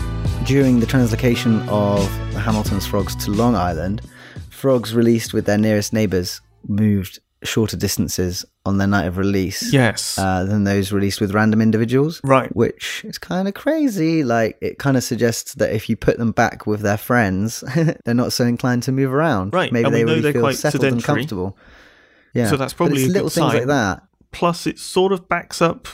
During 0.46 0.80
the 0.80 0.86
translocation 0.86 1.66
of 1.70 2.02
the 2.34 2.40
Hamilton's 2.40 2.86
frogs 2.86 3.16
to 3.26 3.32
Long 3.32 3.56
Island, 3.56 4.02
frogs 4.50 4.94
released 4.94 5.34
with 5.34 5.46
their 5.46 5.58
nearest 5.58 5.92
neighbours 5.94 6.42
moved 6.68 7.20
shorter 7.48 7.76
distances 7.78 8.46
on 8.66 8.78
their 8.78 8.88
night 8.88 9.06
of 9.06 9.18
release 9.18 9.72
Yes. 9.74 10.18
uh, 10.18 10.44
than 10.46 10.64
those 10.64 10.92
released 10.92 11.20
with 11.22 11.34
random 11.34 11.62
individuals. 11.62 12.22
right. 12.24 12.54
Which 12.56 13.04
is 13.06 13.18
kind 13.18 13.48
of 13.48 13.54
crazy. 13.54 14.24
Like, 14.24 14.58
it 14.62 14.80
kind 14.80 14.96
of 14.98 15.04
suggests 15.04 15.54
that 15.56 15.74
if 15.74 15.90
you 15.90 15.96
put 15.96 16.18
them 16.18 16.32
back 16.32 16.66
with 16.66 16.82
their 16.82 16.98
friends, 16.98 17.64
they're 18.06 18.14
not 18.14 18.34
so 18.34 18.46
inclined 18.46 18.84
to 18.84 18.92
move 18.92 19.14
around. 19.14 19.54
Right, 19.54 19.72
Maybe 19.72 19.86
and 19.86 19.94
they 19.96 20.06
really 20.06 20.32
feel 20.34 20.42
quite 20.42 20.56
settled 20.56 20.84
and 20.86 21.04
comfortable. 21.04 21.58
Yeah. 22.34 22.50
So 22.50 22.58
that's 22.58 22.74
probably 22.74 23.08
little 23.08 23.30
things 23.30 23.52
sign. 23.52 23.58
like 23.60 23.68
that. 23.68 24.04
Plus, 24.32 24.66
it 24.66 24.80
sort 24.80 25.12
of 25.12 25.28
backs 25.30 25.62
up 25.62 25.88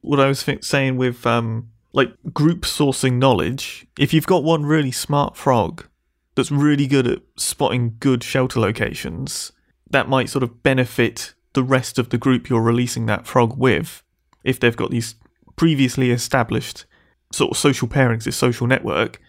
what 0.00 0.18
I 0.18 0.26
was 0.26 0.44
saying 0.62 0.96
with 0.96 1.26
um, 1.26 1.68
like 1.92 2.12
group 2.32 2.62
sourcing 2.62 3.14
knowledge. 3.18 3.86
If 3.98 4.14
you've 4.14 4.26
got 4.26 4.42
one 4.44 4.64
really 4.64 4.90
smart 4.90 5.36
frog 5.36 5.86
that's 6.34 6.50
really 6.50 6.86
good 6.86 7.06
at 7.06 7.20
spotting 7.36 7.96
good 8.00 8.24
shelter 8.24 8.58
locations, 8.58 9.52
that 9.92 10.08
might 10.08 10.28
sort 10.28 10.42
of 10.42 10.62
benefit 10.62 11.34
the 11.52 11.62
rest 11.62 11.98
of 11.98 12.08
the 12.08 12.18
group 12.18 12.48
you're 12.48 12.62
releasing 12.62 13.06
that 13.06 13.26
frog 13.26 13.56
with 13.56 14.02
if 14.42 14.58
they've 14.58 14.76
got 14.76 14.90
these 14.90 15.14
previously 15.56 16.10
established 16.10 16.86
sort 17.32 17.52
of 17.52 17.56
social 17.56 17.88
pairings, 17.88 18.24
this 18.24 18.36
social 18.36 18.66
network. 18.66 19.20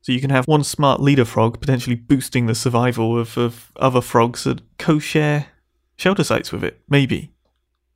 So 0.00 0.12
you 0.12 0.20
can 0.20 0.30
have 0.30 0.46
one 0.46 0.64
smart 0.64 1.00
leader 1.00 1.24
frog 1.24 1.60
potentially 1.60 1.96
boosting 1.96 2.46
the 2.46 2.54
survival 2.54 3.18
of, 3.18 3.36
of 3.38 3.70
other 3.76 4.00
frogs 4.00 4.44
that 4.44 4.60
co-share 4.78 5.46
shelter 5.96 6.24
sites 6.24 6.50
with 6.50 6.64
it. 6.64 6.80
Maybe. 6.88 7.32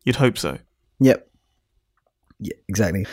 You'd 0.05 0.17
hope 0.17 0.39
so. 0.39 0.59
Yep. 1.01 1.29
Yeah, 2.39 2.55
exactly. 2.69 3.07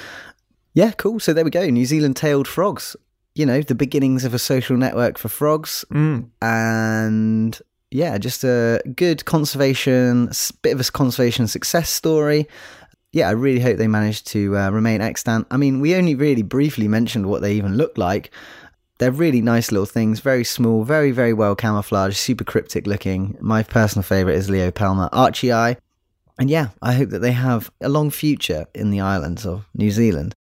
Yeah, 0.73 0.91
cool. 0.91 1.19
So 1.19 1.33
there 1.33 1.45
we 1.45 1.49
go. 1.49 1.67
New 1.69 1.85
Zealand 1.85 2.15
tailed 2.15 2.47
frogs. 2.47 2.95
You 3.35 3.47
know, 3.47 3.61
the 3.61 3.73
beginnings 3.73 4.25
of 4.25 4.33
a 4.33 4.39
social 4.39 4.77
network 4.77 5.17
for 5.17 5.27
frogs. 5.27 5.85
Mm. 5.91 6.29
And 6.41 7.59
yeah, 7.93 8.17
just 8.17 8.43
a 8.43 8.81
good 8.95 9.23
conservation, 9.25 10.31
bit 10.63 10.73
of 10.73 10.79
a 10.79 10.91
conservation 10.91 11.47
success 11.47 11.89
story. 11.89 12.47
Yeah, 13.11 13.29
I 13.29 13.31
really 13.31 13.59
hope 13.59 13.77
they 13.77 13.87
manage 13.87 14.23
to 14.25 14.57
uh, 14.57 14.71
remain 14.71 14.99
extant. 14.99 15.45
I 15.51 15.57
mean, 15.57 15.79
we 15.79 15.95
only 15.95 16.15
really 16.15 16.41
briefly 16.41 16.87
mentioned 16.87 17.27
what 17.27 17.43
they 17.43 17.53
even 17.53 17.77
look 17.77 17.95
like. 17.97 18.31
They're 18.97 19.11
really 19.11 19.41
nice 19.41 19.71
little 19.71 19.85
things, 19.85 20.21
very 20.21 20.43
small, 20.43 20.83
very, 20.83 21.11
very 21.11 21.33
well 21.33 21.55
camouflaged, 21.55 22.17
super 22.17 22.43
cryptic 22.43 22.87
looking. 22.87 23.37
My 23.39 23.61
personal 23.61 24.03
favourite 24.03 24.37
is 24.37 24.49
Leiopelma 24.49 25.11
archeyi. 25.11 25.77
And 26.39 26.49
yeah, 26.49 26.69
I 26.81 26.93
hope 26.93 27.09
that 27.09 27.19
they 27.19 27.31
have 27.31 27.71
a 27.79 27.89
long 27.89 28.09
future 28.09 28.65
in 28.73 28.89
the 28.89 29.01
islands 29.01 29.45
of 29.45 29.67
New 29.75 29.91
Zealand. 29.91 30.33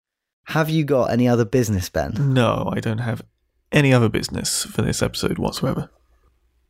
Have 0.46 0.70
you 0.70 0.86
got 0.86 1.12
any 1.12 1.28
other 1.28 1.44
business, 1.44 1.90
Ben? 1.90 2.14
No, 2.34 2.72
I 2.74 2.80
don't 2.80 3.00
have 3.00 3.22
any 3.74 3.94
other 3.94 4.08
business 4.08 4.64
for 4.64 4.82
this 4.82 5.02
episode 5.02 5.38
whatsoever. 5.38 5.90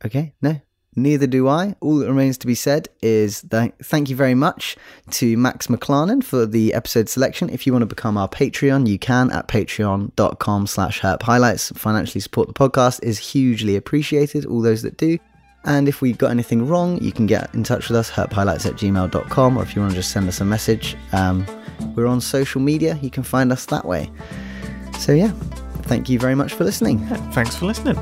Okay, 0.04 0.34
no, 0.42 0.60
neither 0.94 1.26
do 1.26 1.48
I. 1.48 1.74
All 1.80 1.96
that 1.98 2.08
remains 2.08 2.38
to 2.38 2.46
be 2.46 2.54
said 2.54 2.88
is 3.00 3.42
th- 3.42 3.72
thank 3.82 4.10
you 4.10 4.16
very 4.16 4.34
much 4.34 4.76
to 5.12 5.36
Max 5.36 5.66
McLarnon 5.66 6.22
for 6.22 6.46
the 6.46 6.74
episode 6.74 7.08
selection. 7.08 7.48
If 7.48 7.66
you 7.66 7.72
want 7.72 7.82
to 7.82 7.86
become 7.86 8.16
our 8.16 8.28
Patreon, 8.28 8.86
you 8.86 8.98
can 8.98 9.30
at 9.30 9.48
patreon.com 9.48 10.66
slash 10.66 11.00
herp 11.00 11.22
highlights. 11.22 11.70
Financially 11.72 12.20
support 12.20 12.48
the 12.48 12.54
podcast 12.54 13.02
is 13.02 13.18
hugely 13.18 13.76
appreciated, 13.76 14.46
all 14.46 14.60
those 14.60 14.82
that 14.82 14.96
do. 14.96 15.18
And 15.64 15.88
if 15.88 16.00
we've 16.00 16.18
got 16.18 16.30
anything 16.30 16.66
wrong, 16.66 17.00
you 17.02 17.12
can 17.12 17.26
get 17.26 17.54
in 17.54 17.62
touch 17.62 17.88
with 17.88 17.96
us, 17.96 18.10
herphighlights 18.10 18.66
at 18.66 18.74
gmail.com, 18.74 19.56
or 19.56 19.62
if 19.62 19.76
you 19.76 19.82
want 19.82 19.92
to 19.92 19.96
just 19.96 20.10
send 20.10 20.28
us 20.28 20.40
a 20.40 20.44
message, 20.44 20.96
um, 21.12 21.46
we're 21.94 22.06
on 22.06 22.20
social 22.20 22.60
media. 22.60 22.98
You 23.00 23.10
can 23.10 23.22
find 23.22 23.52
us 23.52 23.66
that 23.66 23.84
way. 23.84 24.10
So, 24.98 25.12
yeah, 25.12 25.30
thank 25.82 26.08
you 26.08 26.18
very 26.18 26.34
much 26.34 26.52
for 26.54 26.64
listening. 26.64 26.98
Thanks 27.32 27.54
for 27.54 27.66
listening. 27.66 27.96